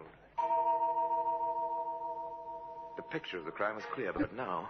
The 2.96 3.02
picture 3.02 3.38
of 3.38 3.44
the 3.44 3.50
crime 3.50 3.74
was 3.74 3.84
clear, 3.92 4.12
but 4.12 4.36
now, 4.36 4.68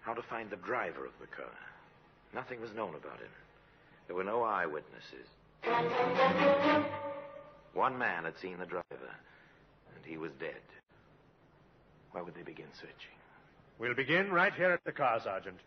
how 0.00 0.14
to 0.14 0.22
find 0.22 0.48
the 0.48 0.56
driver 0.56 1.04
of 1.04 1.12
the 1.20 1.26
car? 1.26 1.52
Nothing 2.34 2.60
was 2.60 2.72
known 2.74 2.94
about 2.94 3.18
him. 3.18 3.28
There 4.06 4.16
were 4.16 4.24
no 4.24 4.42
eyewitnesses. 4.44 5.26
One 7.74 7.98
man 7.98 8.24
had 8.24 8.38
seen 8.40 8.58
the 8.58 8.66
driver, 8.66 8.84
and 8.92 10.04
he 10.06 10.16
was 10.16 10.30
dead. 10.40 10.62
Where 12.16 12.24
would 12.24 12.34
they 12.34 12.42
begin 12.42 12.64
searching? 12.72 13.12
We'll 13.78 13.92
begin 13.92 14.32
right 14.32 14.54
here 14.54 14.70
at 14.70 14.82
the 14.84 14.90
car, 14.92 15.20
Sergeant. 15.22 15.58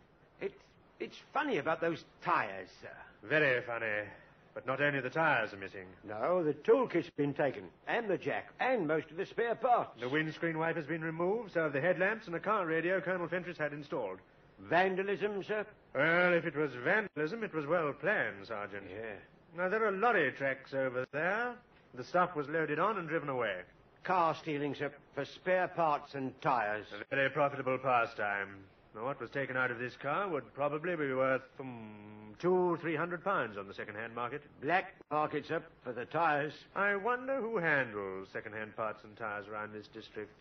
It's, 0.41 0.55
it's 0.99 1.17
funny 1.31 1.57
about 1.59 1.79
those 1.79 2.03
tires, 2.23 2.69
sir. 2.81 2.89
Very 3.21 3.61
funny. 3.61 4.07
But 4.55 4.65
not 4.65 4.81
only 4.81 4.99
the 4.99 5.11
tires 5.11 5.53
are 5.53 5.57
missing. 5.57 5.85
No, 6.03 6.43
the 6.43 6.53
toolkit's 6.53 7.11
been 7.15 7.35
taken, 7.35 7.65
and 7.87 8.07
the 8.07 8.17
jack, 8.17 8.51
and 8.59 8.87
most 8.87 9.11
of 9.11 9.17
the 9.17 9.27
spare 9.27 9.53
parts. 9.53 9.91
The 10.01 10.09
windscreen 10.09 10.57
wiper's 10.57 10.87
been 10.87 11.03
removed, 11.03 11.53
so 11.53 11.61
have 11.61 11.73
the 11.73 11.81
headlamps 11.81 12.25
and 12.25 12.33
the 12.33 12.39
car 12.39 12.65
radio 12.65 12.99
Colonel 12.99 13.27
Fentress 13.27 13.59
had 13.59 13.71
installed. 13.71 14.17
Vandalism, 14.59 15.43
sir? 15.43 15.67
Well, 15.93 16.33
if 16.33 16.47
it 16.47 16.55
was 16.55 16.71
vandalism, 16.83 17.43
it 17.43 17.53
was 17.53 17.67
well 17.67 17.93
planned, 17.93 18.47
Sergeant. 18.47 18.85
Yeah. 18.89 19.13
Now, 19.55 19.69
there 19.69 19.85
are 19.85 19.91
lorry 19.91 20.31
tracks 20.31 20.73
over 20.73 21.05
there. 21.11 21.53
The 21.93 22.03
stuff 22.03 22.35
was 22.35 22.49
loaded 22.49 22.79
on 22.79 22.97
and 22.97 23.07
driven 23.07 23.29
away. 23.29 23.57
Car 24.03 24.35
stealing, 24.41 24.75
sir, 24.75 24.91
for 25.13 25.25
spare 25.25 25.67
parts 25.67 26.15
and 26.15 26.39
tires. 26.41 26.85
A 27.11 27.15
very 27.15 27.29
profitable 27.29 27.77
pastime. 27.77 28.55
Now, 28.95 29.05
what 29.05 29.19
was 29.21 29.29
taken 29.29 29.55
out 29.55 29.71
of 29.71 29.79
this 29.79 29.93
car 30.01 30.27
would 30.29 30.51
probably 30.53 30.95
be 30.95 31.13
worth 31.13 31.43
um, 31.59 32.33
two, 32.39 32.77
three 32.81 32.95
hundred 32.95 33.23
pounds 33.23 33.57
on 33.57 33.67
the 33.67 33.73
second-hand 33.73 34.15
market. 34.15 34.41
Black 34.61 34.95
market, 35.11 35.45
sir, 35.47 35.61
for 35.83 35.93
the 35.93 36.05
tires. 36.05 36.53
I 36.75 36.95
wonder 36.95 37.39
who 37.39 37.57
handles 37.57 38.29
second-hand 38.33 38.75
parts 38.75 39.03
and 39.03 39.15
tires 39.15 39.45
around 39.47 39.73
this 39.73 39.87
district. 39.93 40.31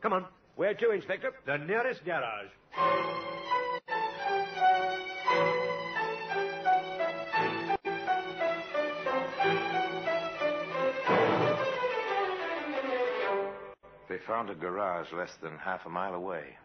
Come 0.00 0.12
on. 0.12 0.24
Where 0.56 0.74
to, 0.74 0.90
Inspector? 0.90 1.30
The 1.46 1.58
nearest 1.58 2.04
garage. 2.04 2.48
They 14.18 14.24
found 14.24 14.50
a 14.50 14.54
garage 14.54 15.12
less 15.12 15.34
than 15.40 15.56
half 15.58 15.86
a 15.86 15.88
mile 15.88 16.14
away. 16.14 16.56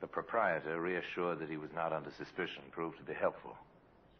The 0.00 0.06
proprietor, 0.08 0.80
reassured 0.80 1.38
that 1.38 1.48
he 1.48 1.56
was 1.56 1.70
not 1.74 1.92
under 1.92 2.10
suspicion, 2.18 2.62
proved 2.72 2.98
to 2.98 3.04
be 3.04 3.14
helpful. 3.14 3.56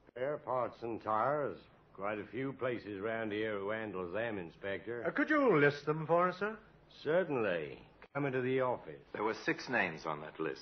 Spare 0.08 0.37
parts 0.37 0.82
and 0.82 1.02
tires. 1.02 1.58
Quite 1.94 2.20
a 2.20 2.25
few 2.25 2.52
places 2.52 3.00
round 3.00 3.32
here 3.32 3.58
who 3.58 3.70
handles 3.70 4.12
them, 4.12 4.38
Inspector. 4.38 5.04
Uh, 5.04 5.11
could 5.11 5.30
you 5.30 5.58
list 5.58 5.84
them 5.84 6.06
for 6.06 6.28
us, 6.28 6.38
sir? 6.38 6.56
Certainly. 7.02 7.78
Come 8.14 8.26
into 8.26 8.40
the 8.40 8.61
office. 8.61 9.02
There 9.12 9.25
were 9.25 9.34
six 9.34 9.68
names 9.68 10.06
on 10.06 10.20
that 10.20 10.38
list. 10.38 10.61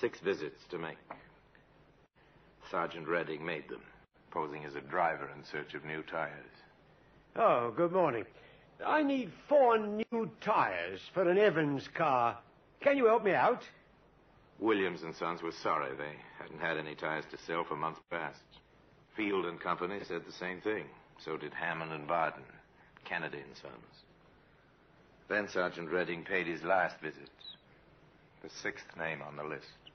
Six 0.00 0.20
visits 0.20 0.62
to 0.70 0.78
make. 0.78 0.98
Sergeant 2.70 3.06
Redding 3.06 3.44
made 3.44 3.68
them, 3.68 3.82
posing 4.30 4.64
as 4.64 4.74
a 4.74 4.80
driver 4.80 5.28
in 5.36 5.44
search 5.44 5.74
of 5.74 5.84
new 5.84 6.02
tires. 6.02 6.32
Oh, 7.36 7.72
good 7.76 7.92
morning. 7.92 8.24
I 8.84 9.02
need 9.02 9.32
four 9.48 9.78
new 9.78 10.30
tires 10.40 11.00
for 11.14 11.28
an 11.28 11.38
Evans 11.38 11.88
car. 11.88 12.38
Can 12.80 12.96
you 12.96 13.06
help 13.06 13.24
me 13.24 13.32
out? 13.32 13.62
Williams 14.58 15.02
and 15.02 15.14
Sons 15.14 15.42
were 15.42 15.52
sorry 15.52 15.94
they 15.96 16.16
hadn't 16.38 16.60
had 16.60 16.76
any 16.76 16.94
tires 16.94 17.24
to 17.30 17.38
sell 17.38 17.64
for 17.64 17.76
months 17.76 18.00
past. 18.10 18.40
Field 19.16 19.46
and 19.46 19.60
Company 19.60 20.00
said 20.06 20.22
the 20.26 20.32
same 20.32 20.60
thing. 20.60 20.84
So 21.18 21.36
did 21.36 21.54
Hammond 21.54 21.92
and 21.92 22.06
Barton, 22.06 22.44
Kennedy 23.04 23.38
and 23.38 23.56
Sons. 23.56 24.04
Then 25.28 25.48
Sergeant 25.48 25.90
Redding 25.90 26.24
paid 26.24 26.46
his 26.46 26.62
last 26.62 27.00
visit. 27.00 27.30
The 28.42 28.50
sixth 28.50 28.86
name 28.98 29.22
on 29.22 29.36
the 29.36 29.44
list. 29.44 29.85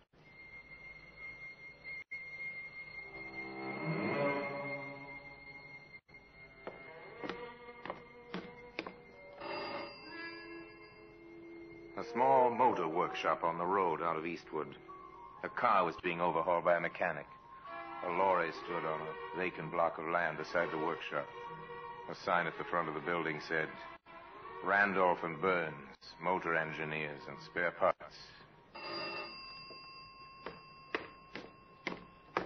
Workshop 13.12 13.44
on 13.44 13.58
the 13.58 13.66
road 13.66 14.02
out 14.02 14.16
of 14.16 14.26
Eastwood. 14.26 14.74
A 15.44 15.50
car 15.50 15.84
was 15.84 15.96
being 16.02 16.22
overhauled 16.22 16.64
by 16.64 16.78
a 16.78 16.80
mechanic. 16.80 17.26
A 18.08 18.10
lorry 18.10 18.52
stood 18.64 18.86
on 18.86 19.02
a 19.02 19.38
vacant 19.38 19.70
block 19.70 19.98
of 19.98 20.08
land 20.08 20.38
beside 20.38 20.72
the 20.72 20.78
workshop. 20.78 21.28
A 22.10 22.16
sign 22.16 22.48
at 22.48 22.58
the 22.58 22.64
front 22.64 22.88
of 22.88 22.94
the 22.94 23.02
building 23.02 23.42
said, 23.46 23.68
Randolph 24.64 25.26
and 25.26 25.42
Burns, 25.42 25.74
motor 26.24 26.56
engineers 26.56 27.20
and 27.28 27.36
spare 27.44 27.72
parts. 27.72 28.16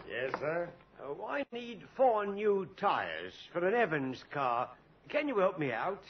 Yes, 0.09 0.31
sir? 0.39 0.67
Oh, 1.03 1.27
I 1.29 1.45
need 1.51 1.83
four 1.95 2.25
new 2.25 2.67
tires 2.75 3.33
for 3.53 3.67
an 3.67 3.75
Evans 3.75 4.23
car. 4.31 4.67
Can 5.09 5.27
you 5.27 5.37
help 5.37 5.59
me 5.59 5.71
out? 5.71 6.01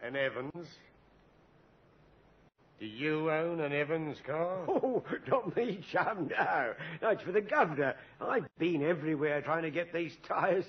An 0.00 0.14
Evans? 0.14 0.68
Do 2.80 2.86
you 2.86 3.30
own 3.30 3.60
an 3.60 3.72
Evans 3.72 4.18
car? 4.26 4.58
Oh, 4.68 5.02
not 5.28 5.56
me, 5.56 5.80
chum, 5.92 6.28
no. 6.30 6.72
No, 7.02 7.08
it's 7.10 7.22
for 7.22 7.32
the 7.32 7.40
governor. 7.40 7.94
I've 8.20 8.46
been 8.58 8.82
everywhere 8.82 9.40
trying 9.42 9.62
to 9.62 9.70
get 9.70 9.92
these 9.92 10.12
tires. 10.26 10.64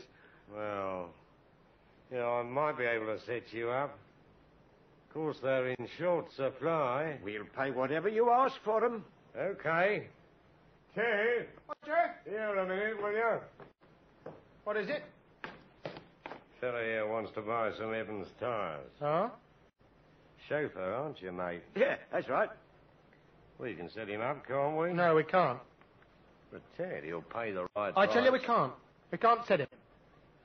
Well, 0.56 1.10
you 2.12 2.18
know, 2.18 2.34
I 2.40 2.44
might 2.44 2.78
be 2.78 2.86
able 2.86 3.08
to 3.08 3.20
set 3.26 3.52
you 3.52 3.70
up. 3.72 3.98
Of 5.10 5.14
course, 5.14 5.38
they're 5.42 5.70
in 5.70 5.88
short 5.98 6.32
supply. 6.36 7.18
We'll 7.24 7.46
pay 7.58 7.72
whatever 7.72 8.10
you 8.10 8.30
ask 8.30 8.56
for 8.64 8.82
them. 8.82 9.04
Okay. 9.38 10.08
Ted, 10.94 11.48
What, 11.66 11.78
sir? 11.86 12.12
here 12.30 12.56
a 12.58 12.68
minute, 12.68 13.02
will 13.02 13.12
you? 13.12 13.40
What 14.64 14.78
is 14.78 14.88
it? 14.90 15.04
Fella 16.62 16.82
here 16.84 17.08
wants 17.08 17.32
to 17.34 17.42
buy 17.42 17.72
some 17.78 17.94
Evans 17.94 18.28
tires. 18.40 18.88
Huh? 19.02 19.30
Chauffeur, 20.48 20.94
aren't 20.94 21.22
you, 21.22 21.32
mate? 21.32 21.64
Yeah, 21.76 21.96
that's 22.12 22.30
right. 22.30 22.50
We 23.60 23.74
can 23.74 23.90
set 23.90 24.08
him 24.08 24.22
up, 24.22 24.48
can't 24.48 24.78
we? 24.78 24.94
No, 24.94 25.16
we 25.16 25.24
can't. 25.24 25.60
But 26.52 26.62
Ted, 26.78 27.04
he'll 27.04 27.22
pay 27.22 27.52
the 27.52 27.68
right 27.76 27.94
I 27.96 28.06
tell 28.06 28.24
you, 28.24 28.32
we 28.32 28.40
can't. 28.40 28.74
We 29.12 29.18
can't 29.18 29.46
set 29.46 29.62
him. 29.62 29.68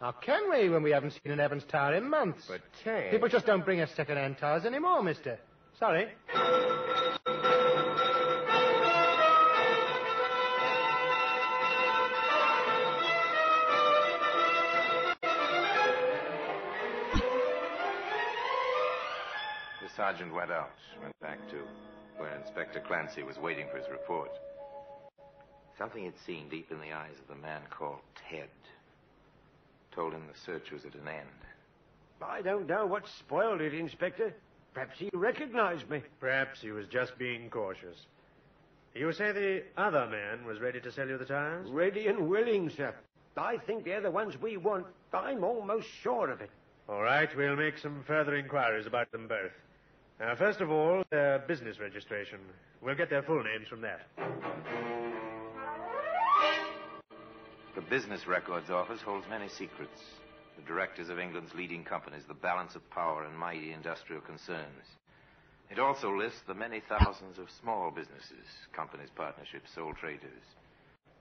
How 0.01 0.13
can 0.13 0.51
we 0.51 0.71
when 0.71 0.83
we 0.83 0.91
haven't 0.91 1.13
seen 1.13 1.33
an 1.33 1.41
Evans 1.41 1.65
tire 1.65 1.95
in 1.95 2.09
months? 2.09 2.45
But 2.49 2.61
Ted... 2.83 3.11
People 3.11 3.29
just 3.29 3.47
don't 3.47 3.65
bring 3.65 3.81
us 3.81 3.91
second-hand 3.95 4.39
tires 4.39 4.65
anymore, 4.65 5.03
mister. 5.03 5.39
Sorry. 5.79 6.09
Sergeant 20.01 20.33
went 20.33 20.51
out, 20.51 20.71
went 21.03 21.21
back 21.21 21.39
to 21.51 21.59
where 22.17 22.35
Inspector 22.35 22.81
Clancy 22.89 23.23
was 23.23 23.37
waiting 23.37 23.67
for 23.71 23.77
his 23.77 23.91
report. 23.91 24.31
Something 25.77 26.05
he'd 26.05 26.19
seen 26.25 26.49
deep 26.49 26.71
in 26.71 26.81
the 26.81 26.91
eyes 26.91 27.17
of 27.21 27.29
the 27.29 27.43
man 27.43 27.61
called 27.69 27.99
Ted 28.31 28.49
told 29.95 30.15
him 30.15 30.23
the 30.27 30.41
search 30.41 30.71
was 30.71 30.87
at 30.87 30.95
an 30.95 31.07
end. 31.07 31.29
I 32.23 32.41
don't 32.41 32.67
know 32.67 32.87
what 32.87 33.07
spoiled 33.19 33.61
it, 33.61 33.75
Inspector. 33.75 34.33
Perhaps 34.73 34.99
he 34.99 35.11
recognized 35.13 35.91
me. 35.91 36.01
Perhaps 36.19 36.63
he 36.63 36.71
was 36.71 36.87
just 36.87 37.19
being 37.19 37.51
cautious. 37.51 38.07
You 38.95 39.13
say 39.13 39.33
the 39.33 39.65
other 39.77 40.07
man 40.07 40.47
was 40.47 40.61
ready 40.61 40.81
to 40.81 40.91
sell 40.91 41.09
you 41.09 41.19
the 41.19 41.27
tires? 41.27 41.69
Ready 41.69 42.07
and 42.07 42.31
willing, 42.31 42.71
sir. 42.71 42.95
I 43.37 43.59
think 43.59 43.85
they're 43.85 44.01
the 44.01 44.11
ones 44.11 44.41
we 44.41 44.57
want. 44.57 44.87
I'm 45.13 45.45
almost 45.45 45.89
sure 46.03 46.31
of 46.31 46.41
it. 46.41 46.49
All 46.89 47.03
right, 47.03 47.29
we'll 47.37 47.55
make 47.55 47.77
some 47.77 48.03
further 48.07 48.35
inquiries 48.35 48.87
about 48.87 49.13
them 49.13 49.29
both. 49.29 49.53
Now, 50.21 50.35
first 50.37 50.61
of 50.61 50.71
all, 50.71 51.03
their 51.11 51.39
business 51.49 51.81
registration. 51.81 52.41
We'll 52.83 52.95
get 52.95 53.09
their 53.09 53.23
full 53.23 53.43
names 53.43 53.69
from 53.69 53.81
that. 53.81 54.03
The 57.75 57.81
Business 57.81 58.27
Records 58.27 58.69
Office 58.69 59.01
holds 59.01 59.27
many 59.31 59.49
secrets. 59.49 60.03
The 60.57 60.63
directors 60.67 61.09
of 61.09 61.19
England's 61.19 61.55
leading 61.55 61.85
companies, 61.85 62.25
the 62.29 62.35
balance 62.35 62.75
of 62.75 62.89
power 62.91 63.25
in 63.25 63.35
mighty 63.35 63.73
industrial 63.73 64.21
concerns. 64.21 64.85
It 65.71 65.79
also 65.79 66.11
lists 66.15 66.43
the 66.47 66.55
many 66.55 66.83
thousands 66.87 67.39
of 67.39 67.47
small 67.63 67.91
businesses, 67.91 68.45
companies, 68.75 69.09
partnerships, 69.15 69.71
sole 69.75 69.95
traders, 69.95 70.45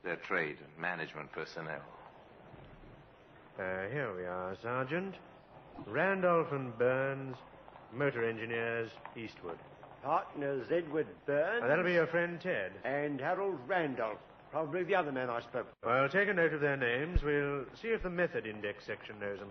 their 0.04 0.18
trade 0.18 0.58
and 0.60 0.82
management 0.82 1.32
personnel. 1.32 1.84
Uh, 3.58 3.88
here 3.94 4.14
we 4.18 4.26
are, 4.26 4.58
Sergeant. 4.62 5.16
Randolph 5.88 6.52
and 6.52 6.78
Burns, 6.78 7.38
motor 7.94 8.28
engineers, 8.28 8.90
Eastwood. 9.16 9.58
Partners 10.04 10.68
Edward 10.72 11.08
Burns. 11.26 11.62
Now, 11.62 11.68
that'll 11.68 11.84
be 11.84 11.94
your 11.94 12.08
friend 12.08 12.40
Ted. 12.40 12.72
And 12.86 13.20
Harold 13.20 13.60
Randolph. 13.68 14.20
Probably 14.52 14.84
the 14.84 14.96
other 14.96 15.12
man 15.12 15.30
I 15.30 15.42
spoke 15.42 15.68
to. 15.68 15.88
Well, 15.88 16.10
take 16.10 16.28
a 16.30 16.34
note 16.34 16.54
of 16.54 16.62
their 16.62 16.78
names. 16.78 17.22
We'll 17.22 17.66
see 17.82 17.90
if 17.90 18.02
the 18.02 18.10
method 18.10 18.48
index 18.48 18.86
section 18.86 19.20
knows 19.20 19.40
them. 19.40 19.50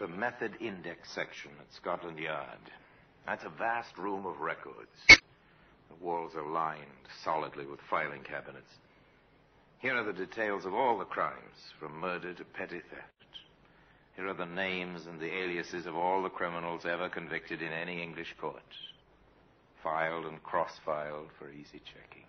The 0.00 0.08
Method 0.08 0.52
Index 0.60 1.10
section 1.12 1.50
at 1.58 1.72
Scotland 1.74 2.20
Yard. 2.20 2.70
That's 3.26 3.44
a 3.44 3.48
vast 3.48 3.98
room 3.98 4.26
of 4.26 4.38
records. 4.38 4.88
The 5.08 5.96
walls 6.00 6.32
are 6.36 6.46
lined 6.48 6.84
solidly 7.24 7.66
with 7.66 7.80
filing 7.90 8.22
cabinets. 8.22 8.70
Here 9.80 9.94
are 9.94 10.04
the 10.04 10.12
details 10.12 10.64
of 10.64 10.74
all 10.74 10.98
the 10.98 11.04
crimes, 11.04 11.72
from 11.78 12.00
murder 12.00 12.34
to 12.34 12.44
petty 12.44 12.80
theft. 12.90 13.18
Here 14.16 14.26
are 14.26 14.34
the 14.34 14.44
names 14.44 15.06
and 15.06 15.20
the 15.20 15.32
aliases 15.32 15.86
of 15.86 15.94
all 15.94 16.20
the 16.22 16.28
criminals 16.28 16.84
ever 16.84 17.08
convicted 17.08 17.62
in 17.62 17.72
any 17.72 18.02
English 18.02 18.34
court. 18.40 18.60
Filed 19.80 20.26
and 20.26 20.42
cross-filed 20.42 21.28
for 21.38 21.48
easy 21.50 21.80
checking. 21.84 22.24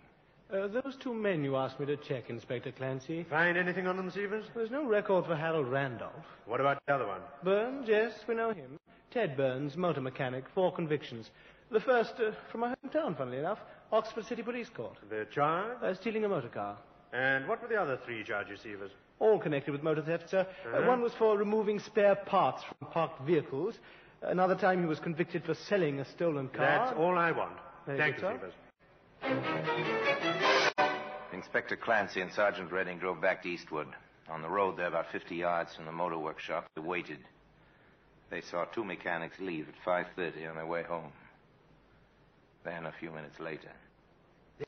Uh, 0.52 0.68
those 0.68 0.96
two 1.00 1.12
men 1.12 1.42
you 1.42 1.56
asked 1.56 1.80
me 1.80 1.86
to 1.86 1.96
check, 1.96 2.30
Inspector 2.30 2.70
Clancy. 2.72 3.24
Find 3.28 3.58
anything 3.58 3.88
on 3.88 3.96
them, 3.96 4.10
Stevens? 4.10 4.46
There's 4.54 4.70
no 4.70 4.84
record 4.84 5.26
for 5.26 5.34
Harold 5.34 5.68
Randolph. 5.68 6.12
What 6.46 6.60
about 6.60 6.80
the 6.86 6.94
other 6.94 7.06
one? 7.06 7.20
Burns, 7.42 7.88
yes, 7.88 8.12
we 8.28 8.36
know 8.36 8.50
him. 8.50 8.78
Ted 9.10 9.36
Burns, 9.36 9.76
motor 9.76 10.00
mechanic, 10.00 10.44
four 10.54 10.72
convictions. 10.72 11.30
The 11.72 11.80
first 11.80 12.14
uh, 12.20 12.30
from 12.52 12.60
my 12.60 12.74
hometown, 12.84 13.18
funnily 13.18 13.38
enough, 13.38 13.58
Oxford 13.90 14.26
City 14.26 14.42
Police 14.42 14.68
Court. 14.68 14.96
The 15.08 15.26
charge? 15.32 15.76
Uh, 15.82 15.94
stealing 15.94 16.24
a 16.24 16.28
motor 16.28 16.48
car. 16.48 16.76
And 17.12 17.48
what 17.48 17.60
were 17.60 17.68
the 17.68 17.80
other 17.80 17.98
three 18.04 18.22
charge 18.24 18.48
receivers? 18.50 18.90
All 19.18 19.38
connected 19.38 19.72
with 19.72 19.82
motor 19.82 20.02
theft, 20.02 20.30
sir. 20.30 20.46
Uh, 20.64 20.68
Uh-huh. 20.78 20.88
one 20.88 21.02
was 21.02 21.12
for 21.14 21.36
removing 21.36 21.78
spare 21.78 22.14
parts 22.14 22.62
from 22.64 22.88
parked 22.90 23.20
vehicles. 23.22 23.78
Another 24.22 24.54
time 24.54 24.80
he 24.80 24.86
was 24.86 25.00
convicted 25.00 25.44
for 25.44 25.54
selling 25.54 25.98
a 26.00 26.04
stolen 26.04 26.48
car. 26.48 26.66
That's 26.86 26.98
all 26.98 27.18
I 27.18 27.32
want. 27.32 27.58
Very 27.86 27.98
Thank 27.98 28.16
you, 28.16 28.28
good, 28.28 28.40
sir. 28.40 28.52
Stevens. 29.22 29.60
Inspector 31.32 31.76
Clancy 31.76 32.20
and 32.20 32.30
Sergeant 32.32 32.70
Redding 32.70 32.98
drove 32.98 33.20
back 33.20 33.42
to 33.42 33.48
Eastwood. 33.48 33.88
On 34.28 34.42
the 34.42 34.48
road 34.48 34.76
there, 34.76 34.86
about 34.86 35.10
50 35.10 35.34
yards 35.34 35.74
from 35.74 35.86
the 35.86 35.92
motor 35.92 36.18
workshop, 36.18 36.66
they 36.76 36.82
waited. 36.82 37.18
They 38.30 38.40
saw 38.42 38.64
two 38.66 38.84
mechanics 38.84 39.36
leave 39.40 39.66
at 39.68 39.74
5.30 39.84 40.48
on 40.50 40.56
their 40.56 40.66
way 40.66 40.82
home. 40.84 41.12
Then, 42.64 42.86
a 42.86 42.92
few 43.00 43.10
minutes 43.10 43.40
later, 43.40 43.70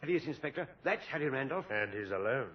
There 0.00 0.08
he 0.08 0.16
is, 0.16 0.26
Inspector. 0.26 0.66
That's 0.84 1.04
Harry 1.06 1.28
Randolph. 1.28 1.66
And 1.70 1.92
he's 1.92 2.10
alone. 2.10 2.48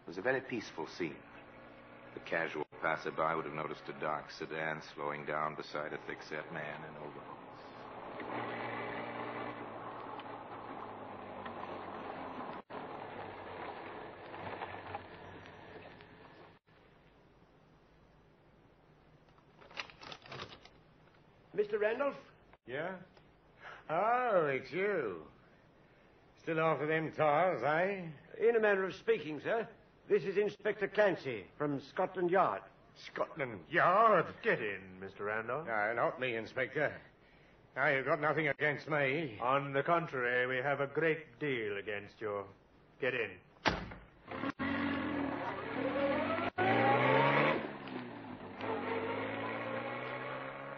it 0.00 0.08
was 0.08 0.16
a 0.16 0.22
very 0.22 0.40
peaceful 0.40 0.86
scene. 0.86 1.14
The 2.14 2.20
casual 2.20 2.66
passerby 2.80 3.34
would 3.36 3.44
have 3.44 3.54
noticed 3.54 3.82
a 3.88 4.00
dark 4.00 4.30
sedan 4.30 4.80
slowing 4.94 5.26
down 5.26 5.56
beside 5.56 5.92
a 5.92 5.98
thick-set 6.06 6.50
man 6.52 6.78
in 6.88 6.96
overalls. 6.96 7.34
Mr. 21.56 21.80
Randolph? 21.80 22.14
Yeah? 22.66 22.90
Oh, 23.88 24.46
it's 24.46 24.72
you. 24.72 25.22
Still 26.44 26.60
after 26.60 26.86
them 26.86 27.10
tires, 27.16 27.62
eh? 27.62 28.02
In 28.46 28.54
a 28.54 28.60
manner 28.60 28.84
of 28.84 28.94
speaking, 28.94 29.40
sir. 29.42 29.66
This 30.10 30.24
is 30.24 30.36
Inspector 30.36 30.86
Clancy 30.88 31.44
from 31.56 31.80
Scotland 31.80 32.30
Yard. 32.30 32.60
Scotland 32.94 33.60
Yard? 33.70 34.26
Get 34.42 34.58
in, 34.58 34.82
Mr. 35.02 35.24
Randolph. 35.24 35.66
No, 35.66 35.94
not 35.96 36.20
me, 36.20 36.36
Inspector. 36.36 36.92
Now, 37.74 37.88
you've 37.88 38.04
got 38.04 38.20
nothing 38.20 38.48
against 38.48 38.90
me. 38.90 39.38
On 39.40 39.72
the 39.72 39.82
contrary, 39.82 40.46
we 40.46 40.62
have 40.62 40.82
a 40.82 40.86
great 40.86 41.38
deal 41.40 41.78
against 41.78 42.20
you. 42.20 42.42
Get 43.00 43.14
in. 43.14 43.30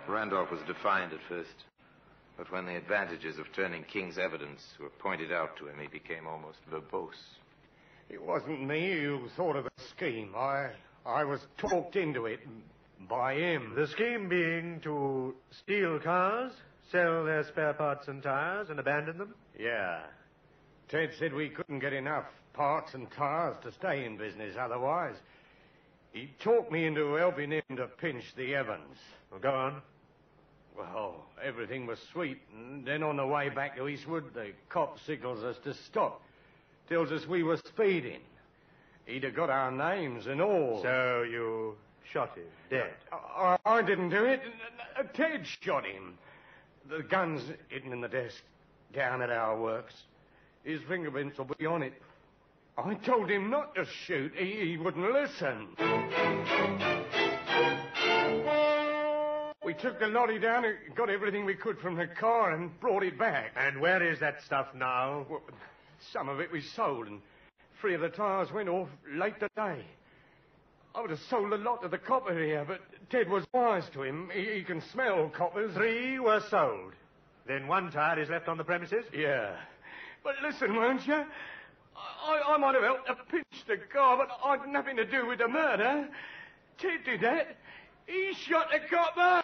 Randolph 0.07 0.53
was 0.53 0.61
defiant 0.69 1.13
at 1.13 1.19
first, 1.29 1.65
but 2.37 2.51
when 2.53 2.67
the 2.67 2.77
advantages 2.77 3.39
of 3.39 3.47
turning 3.55 3.85
King's 3.85 4.19
evidence 4.19 4.63
were 4.81 4.91
pointed 4.91 5.33
out 5.33 5.57
to 5.59 5.69
him, 5.69 5.77
he 5.81 5.87
became 5.87 6.27
almost 6.27 6.59
verbose. 6.71 7.15
It 8.09 8.23
wasn't 8.23 8.67
me 8.67 9.03
who 9.03 9.29
thought 9.37 9.57
of 9.57 9.65
the 9.65 9.71
scheme. 9.91 10.35
I, 10.37 10.71
I 11.05 11.25
was 11.25 11.41
talked 11.59 11.97
into 11.97 12.27
it. 12.27 12.41
By 13.09 13.35
him. 13.35 13.75
The 13.77 13.87
scheme 13.89 14.29
being 14.29 14.81
to 14.83 15.35
steal 15.51 15.99
cars, 15.99 16.53
sell 16.91 17.25
their 17.25 17.45
spare 17.45 17.75
parts 17.75 18.09
and 18.09 18.23
tires, 18.23 18.71
and 18.71 18.81
abandon 18.81 19.19
them? 19.19 19.35
Yeah. 19.59 20.01
Ted 20.89 21.11
said 21.19 21.35
we 21.35 21.51
couldn't 21.51 21.81
get 21.81 21.93
enough 21.93 22.25
parts 22.55 22.95
and 22.95 23.11
tires 23.13 23.57
to 23.65 23.73
stay 23.73 24.07
in 24.07 24.17
business 24.17 24.57
otherwise. 24.59 25.17
He 26.13 26.31
talked 26.43 26.73
me 26.73 26.87
into 26.87 27.15
helping 27.15 27.51
him 27.51 27.77
to 27.77 27.87
pinch 27.87 28.25
the 28.37 28.55
Evans. 28.55 28.97
Well, 29.31 29.41
go 29.41 29.51
on. 29.51 29.83
Well, 30.77 31.25
everything 31.43 31.87
was 31.87 31.99
sweet, 32.13 32.39
and 32.55 32.85
then 32.85 33.03
on 33.03 33.17
the 33.17 33.27
way 33.27 33.49
back 33.49 33.77
to 33.77 33.89
Eastwood, 33.89 34.35
the 34.35 34.51
cop 34.69 34.99
signals 35.07 35.43
us 35.43 35.57
to 35.65 35.73
stop. 35.73 36.23
Tells 36.89 37.11
us 37.11 37.27
we 37.27 37.43
were 37.43 37.57
speeding. 37.57 38.21
He'd 39.07 39.25
have 39.25 39.35
got 39.35 39.51
our 39.51 39.71
names 39.71 40.27
and 40.27 40.41
all. 40.41 40.81
So 40.83 41.25
you 41.29 41.77
shot 42.13 42.37
him, 42.37 42.45
dead? 42.69 42.93
I, 43.13 43.57
I 43.65 43.83
didn't 43.83 44.11
do 44.11 44.25
it. 44.25 44.43
Ted 45.15 45.47
shot 45.61 45.87
him. 45.87 46.19
The 46.89 47.03
gun's 47.03 47.43
hidden 47.69 47.93
in 47.93 48.01
the 48.01 48.09
desk 48.09 48.43
down 48.95 49.23
at 49.23 49.31
our 49.31 49.59
works. 49.59 49.95
His 50.65 50.81
fingerprints 50.83 51.39
will 51.39 51.51
be 51.59 51.67
on 51.67 51.83
it. 51.83 51.95
I 52.79 52.95
told 52.95 53.31
him 53.31 53.49
not 53.49 53.75
to 53.77 53.87
shoot. 53.87 54.33
He, 54.37 54.71
he 54.71 54.77
wouldn't 54.77 55.11
listen. 55.13 55.69
We 59.67 59.75
took 59.75 59.99
the 59.99 60.07
lorry 60.07 60.39
down 60.39 60.65
and 60.65 60.77
got 60.95 61.11
everything 61.11 61.45
we 61.45 61.57
could 61.57 61.81
from 61.81 61.97
the 61.97 62.07
car 62.07 62.53
and 62.53 62.79
brought 62.79 63.03
it 63.03 63.19
back. 63.19 63.51
And 63.57 63.81
where 63.81 64.01
is 64.01 64.21
that 64.21 64.41
stuff 64.45 64.69
now? 64.77 65.27
Well, 65.29 65.43
some 66.13 66.29
of 66.29 66.39
it 66.39 66.53
we 66.53 66.61
sold, 66.61 67.09
and 67.09 67.21
three 67.81 67.95
of 67.95 68.01
the 68.01 68.09
tires 68.09 68.53
went 68.53 68.69
off 68.69 68.89
late 69.13 69.35
today. 69.41 69.85
I 70.95 71.01
would 71.01 71.11
have 71.11 71.19
sold 71.29 71.53
a 71.53 71.57
lot 71.57 71.83
to 71.83 71.89
the 71.89 71.99
copper 71.99 72.39
here, 72.39 72.65
but 72.65 72.81
Ted 73.11 73.29
was 73.29 73.45
wise 73.53 73.83
to 73.95 74.05
him. 74.05 74.31
He, 74.33 74.45
he 74.45 74.63
can 74.63 74.81
smell 74.93 75.29
coppers. 75.31 75.75
Three 75.75 76.21
were 76.21 76.45
sold. 76.49 76.93
Then 77.49 77.67
one 77.67 77.91
tire 77.91 78.21
is 78.21 78.31
left 78.31 78.47
on 78.47 78.59
the 78.59 78.65
premises? 78.65 79.05
Yeah. 79.13 79.57
But 80.23 80.37
listen, 80.45 80.77
won't 80.77 81.05
you? 81.09 81.25
I, 81.97 82.41
I 82.47 82.57
might 82.57 82.77
have 82.77 82.85
helped 82.85 83.09
to 83.09 83.17
pinch 83.29 83.67
the 83.67 83.79
car, 83.93 84.17
but 84.17 84.29
I'd 84.45 84.69
nothing 84.69 84.95
to 84.95 85.05
do 85.05 85.27
with 85.27 85.41
the 85.41 85.49
murder. 85.49 86.09
Ted 86.79 87.01
did 87.05 87.21
that. 87.23 87.57
He 88.07 88.33
shot 88.35 88.69
the 88.71 88.79
copper. 88.89 89.43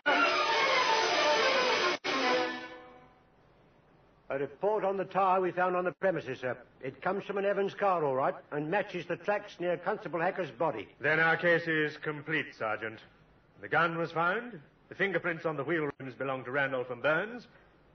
A 4.32 4.38
report 4.38 4.82
on 4.82 4.96
the 4.96 5.04
tire 5.04 5.42
we 5.42 5.50
found 5.50 5.76
on 5.76 5.84
the 5.84 5.92
premises, 5.92 6.40
sir. 6.40 6.56
It 6.80 7.02
comes 7.02 7.22
from 7.24 7.36
an 7.36 7.44
Evans 7.44 7.74
car, 7.74 8.02
all 8.02 8.14
right, 8.14 8.34
and 8.50 8.70
matches 8.70 9.04
the 9.04 9.16
tracks 9.16 9.60
near 9.60 9.76
Constable 9.76 10.20
Hacker's 10.20 10.50
body. 10.50 10.88
Then 11.02 11.20
our 11.20 11.36
case 11.36 11.68
is 11.68 11.98
complete, 11.98 12.46
Sergeant. 12.58 12.98
The 13.60 13.68
gun 13.68 13.98
was 13.98 14.10
found, 14.10 14.58
the 14.88 14.94
fingerprints 14.94 15.44
on 15.44 15.58
the 15.58 15.64
wheel 15.64 15.90
rims 16.00 16.14
belong 16.14 16.44
to 16.44 16.50
Randolph 16.50 16.88
and 16.88 17.02
Burns, 17.02 17.46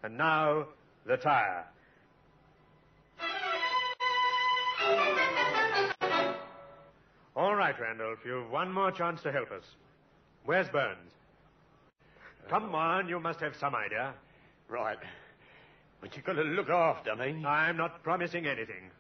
and 0.04 0.16
now 0.16 0.68
the 1.08 1.18
tire. 1.18 1.66
All 7.36 7.56
right, 7.56 7.80
Randolph, 7.80 8.20
you've 8.24 8.52
one 8.52 8.72
more 8.72 8.92
chance 8.92 9.24
to 9.24 9.32
help 9.32 9.50
us. 9.52 9.64
Where's 10.46 10.70
Burns? 10.70 11.14
Uh, 12.46 12.50
Come 12.52 12.76
on, 12.76 13.10
you 13.10 13.20
must 13.20 13.40
have 13.40 13.56
some 13.56 13.74
idea. 13.74 14.14
Right. 14.70 15.00
But 16.02 16.16
you 16.16 16.22
got 16.22 16.34
to 16.34 16.44
look 16.44 16.70
after 16.70 17.16
me. 17.16 17.44
I'm 17.46 17.78
not 17.78 18.04
promising 18.04 18.46
anything. 18.46 18.92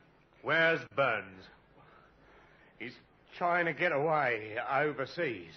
Where's 0.41 0.79
Burns? 0.95 1.43
He's 2.79 2.93
trying 3.37 3.65
to 3.65 3.73
get 3.73 3.91
away 3.91 4.55
overseas. 4.71 5.51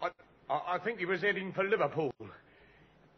I, 0.00 0.08
I, 0.48 0.60
I 0.74 0.78
think 0.78 0.98
he 0.98 1.06
was 1.06 1.20
heading 1.20 1.52
for 1.52 1.64
Liverpool. 1.64 2.12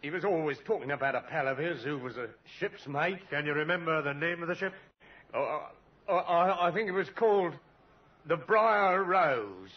He 0.02 0.10
was 0.10 0.24
always 0.24 0.58
talking 0.64 0.90
about 0.90 1.14
a 1.14 1.20
pal 1.22 1.48
of 1.48 1.58
his 1.58 1.82
who 1.82 1.98
was 1.98 2.16
a 2.16 2.28
ship's 2.58 2.86
mate. 2.86 3.18
Can 3.30 3.46
you 3.46 3.54
remember 3.54 4.02
the 4.02 4.14
name 4.14 4.42
of 4.42 4.48
the 4.48 4.54
ship? 4.54 4.72
Oh, 5.34 5.68
I, 6.08 6.12
I, 6.12 6.68
I 6.68 6.70
think 6.72 6.88
it 6.88 6.92
was 6.92 7.08
called 7.10 7.54
the 8.26 8.36
Briar 8.36 9.02
Rose. 9.02 9.70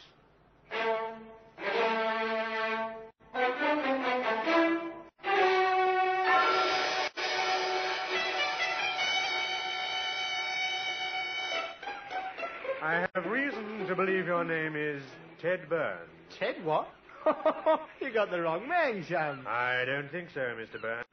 I 12.89 13.05
have 13.13 13.25
reason 13.27 13.85
to 13.85 13.95
believe 13.95 14.25
your 14.25 14.43
name 14.43 14.75
is 14.75 15.03
Ted 15.39 15.69
Burns. 15.69 16.09
Ted 16.39 16.55
what? 16.65 16.89
you 18.01 18.11
got 18.11 18.31
the 18.31 18.41
wrong 18.41 18.67
man, 18.67 19.05
Sam. 19.07 19.45
I 19.47 19.85
don't 19.85 20.09
think 20.11 20.29
so, 20.33 20.39
Mr. 20.39 20.81
Burns. 20.81 21.05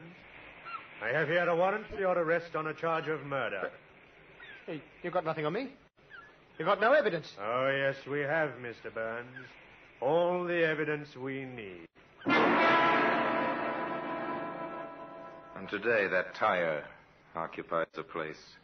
I 1.05 1.09
have 1.09 1.29
here 1.29 1.47
a 1.47 1.55
warrant 1.55 1.87
for 1.89 1.99
your 1.99 2.19
arrest 2.19 2.57
on 2.57 2.69
a 2.69 2.73
charge 2.73 3.09
of 3.09 3.27
murder. 3.27 3.71
Hey, 4.67 4.81
you've 5.03 5.13
got 5.13 5.27
nothing 5.27 5.45
on 5.45 5.53
me. 5.53 5.69
You've 6.59 6.65
got 6.65 6.81
no 6.81 6.95
evidence. 6.95 7.35
Oh, 7.39 7.69
yes, 7.69 7.97
we 8.11 8.21
have, 8.21 8.53
Mr. 8.63 8.91
Burns. 8.95 9.29
All 10.01 10.45
the 10.45 10.65
evidence 10.65 11.15
we 11.15 11.45
need. 11.45 11.87
And 15.55 15.69
today, 15.69 16.09
that 16.09 16.35
tire 16.35 16.87
occupies 17.35 17.85
a 17.99 18.03
place 18.03 18.55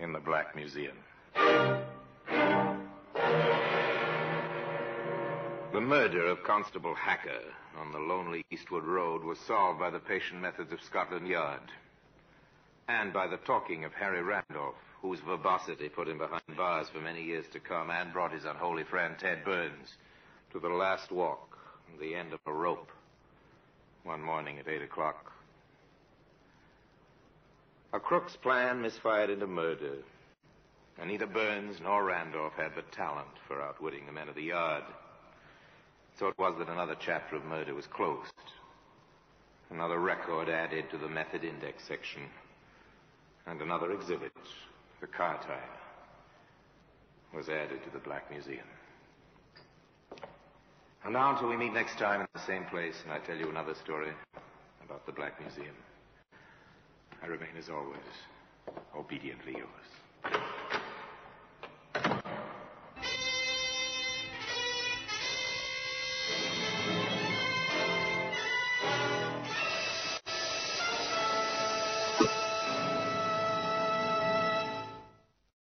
in 0.00 0.12
the 0.12 0.20
Black 0.20 0.54
Museum. 0.54 0.98
Murder 5.86 6.26
of 6.26 6.42
Constable 6.42 6.96
Hacker 6.96 7.42
on 7.78 7.92
the 7.92 7.98
lonely 8.00 8.44
Eastwood 8.50 8.82
Road 8.82 9.22
was 9.22 9.38
solved 9.38 9.78
by 9.78 9.88
the 9.88 10.00
patient 10.00 10.40
methods 10.40 10.72
of 10.72 10.82
Scotland 10.82 11.28
Yard 11.28 11.60
and 12.88 13.12
by 13.12 13.28
the 13.28 13.36
talking 13.36 13.84
of 13.84 13.92
Harry 13.94 14.20
Randolph, 14.20 14.74
whose 15.00 15.20
verbosity 15.20 15.88
put 15.88 16.08
him 16.08 16.18
behind 16.18 16.42
bars 16.56 16.88
for 16.88 16.98
many 16.98 17.22
years 17.22 17.44
to 17.52 17.60
come 17.60 17.90
and 17.90 18.12
brought 18.12 18.32
his 18.32 18.44
unholy 18.44 18.82
friend 18.82 19.14
Ted 19.16 19.44
Burns 19.44 19.94
to 20.50 20.58
the 20.58 20.68
last 20.68 21.12
walk 21.12 21.56
and 21.88 22.00
the 22.00 22.16
end 22.16 22.32
of 22.32 22.40
a 22.46 22.52
rope 22.52 22.90
one 24.02 24.20
morning 24.20 24.58
at 24.58 24.66
8 24.66 24.82
o'clock. 24.82 25.30
A 27.92 28.00
crook's 28.00 28.34
plan 28.34 28.82
misfired 28.82 29.30
into 29.30 29.46
murder. 29.46 29.98
And 30.98 31.10
neither 31.10 31.26
Burns 31.26 31.76
nor 31.80 32.04
Randolph 32.04 32.54
had 32.56 32.74
the 32.74 32.82
talent 32.90 33.28
for 33.46 33.62
outwitting 33.62 34.06
the 34.06 34.12
men 34.12 34.28
of 34.28 34.34
the 34.34 34.42
yard. 34.42 34.82
So 36.18 36.28
it 36.28 36.38
was 36.38 36.54
that 36.58 36.68
another 36.68 36.96
chapter 36.98 37.36
of 37.36 37.44
murder 37.44 37.74
was 37.74 37.86
closed. 37.86 38.32
Another 39.70 39.98
record 39.98 40.48
added 40.48 40.90
to 40.90 40.96
the 40.96 41.08
method 41.08 41.44
index 41.44 41.84
section. 41.84 42.22
And 43.46 43.60
another 43.60 43.92
exhibit, 43.92 44.32
the 45.00 45.06
car 45.06 45.38
tire, 45.46 45.60
was 47.34 47.48
added 47.48 47.84
to 47.84 47.90
the 47.90 47.98
Black 47.98 48.30
Museum. 48.30 48.66
And 51.04 51.12
now 51.12 51.32
until 51.32 51.48
we 51.48 51.56
meet 51.56 51.72
next 51.72 51.98
time 51.98 52.22
in 52.22 52.26
the 52.34 52.46
same 52.46 52.64
place 52.64 52.96
and 53.04 53.12
I 53.12 53.18
tell 53.18 53.36
you 53.36 53.50
another 53.50 53.74
story 53.74 54.10
about 54.84 55.04
the 55.04 55.12
Black 55.12 55.38
Museum. 55.40 55.76
I 57.22 57.26
remain 57.26 57.56
as 57.58 57.68
always 57.68 58.00
obediently 58.96 59.52
yours. 59.52 60.65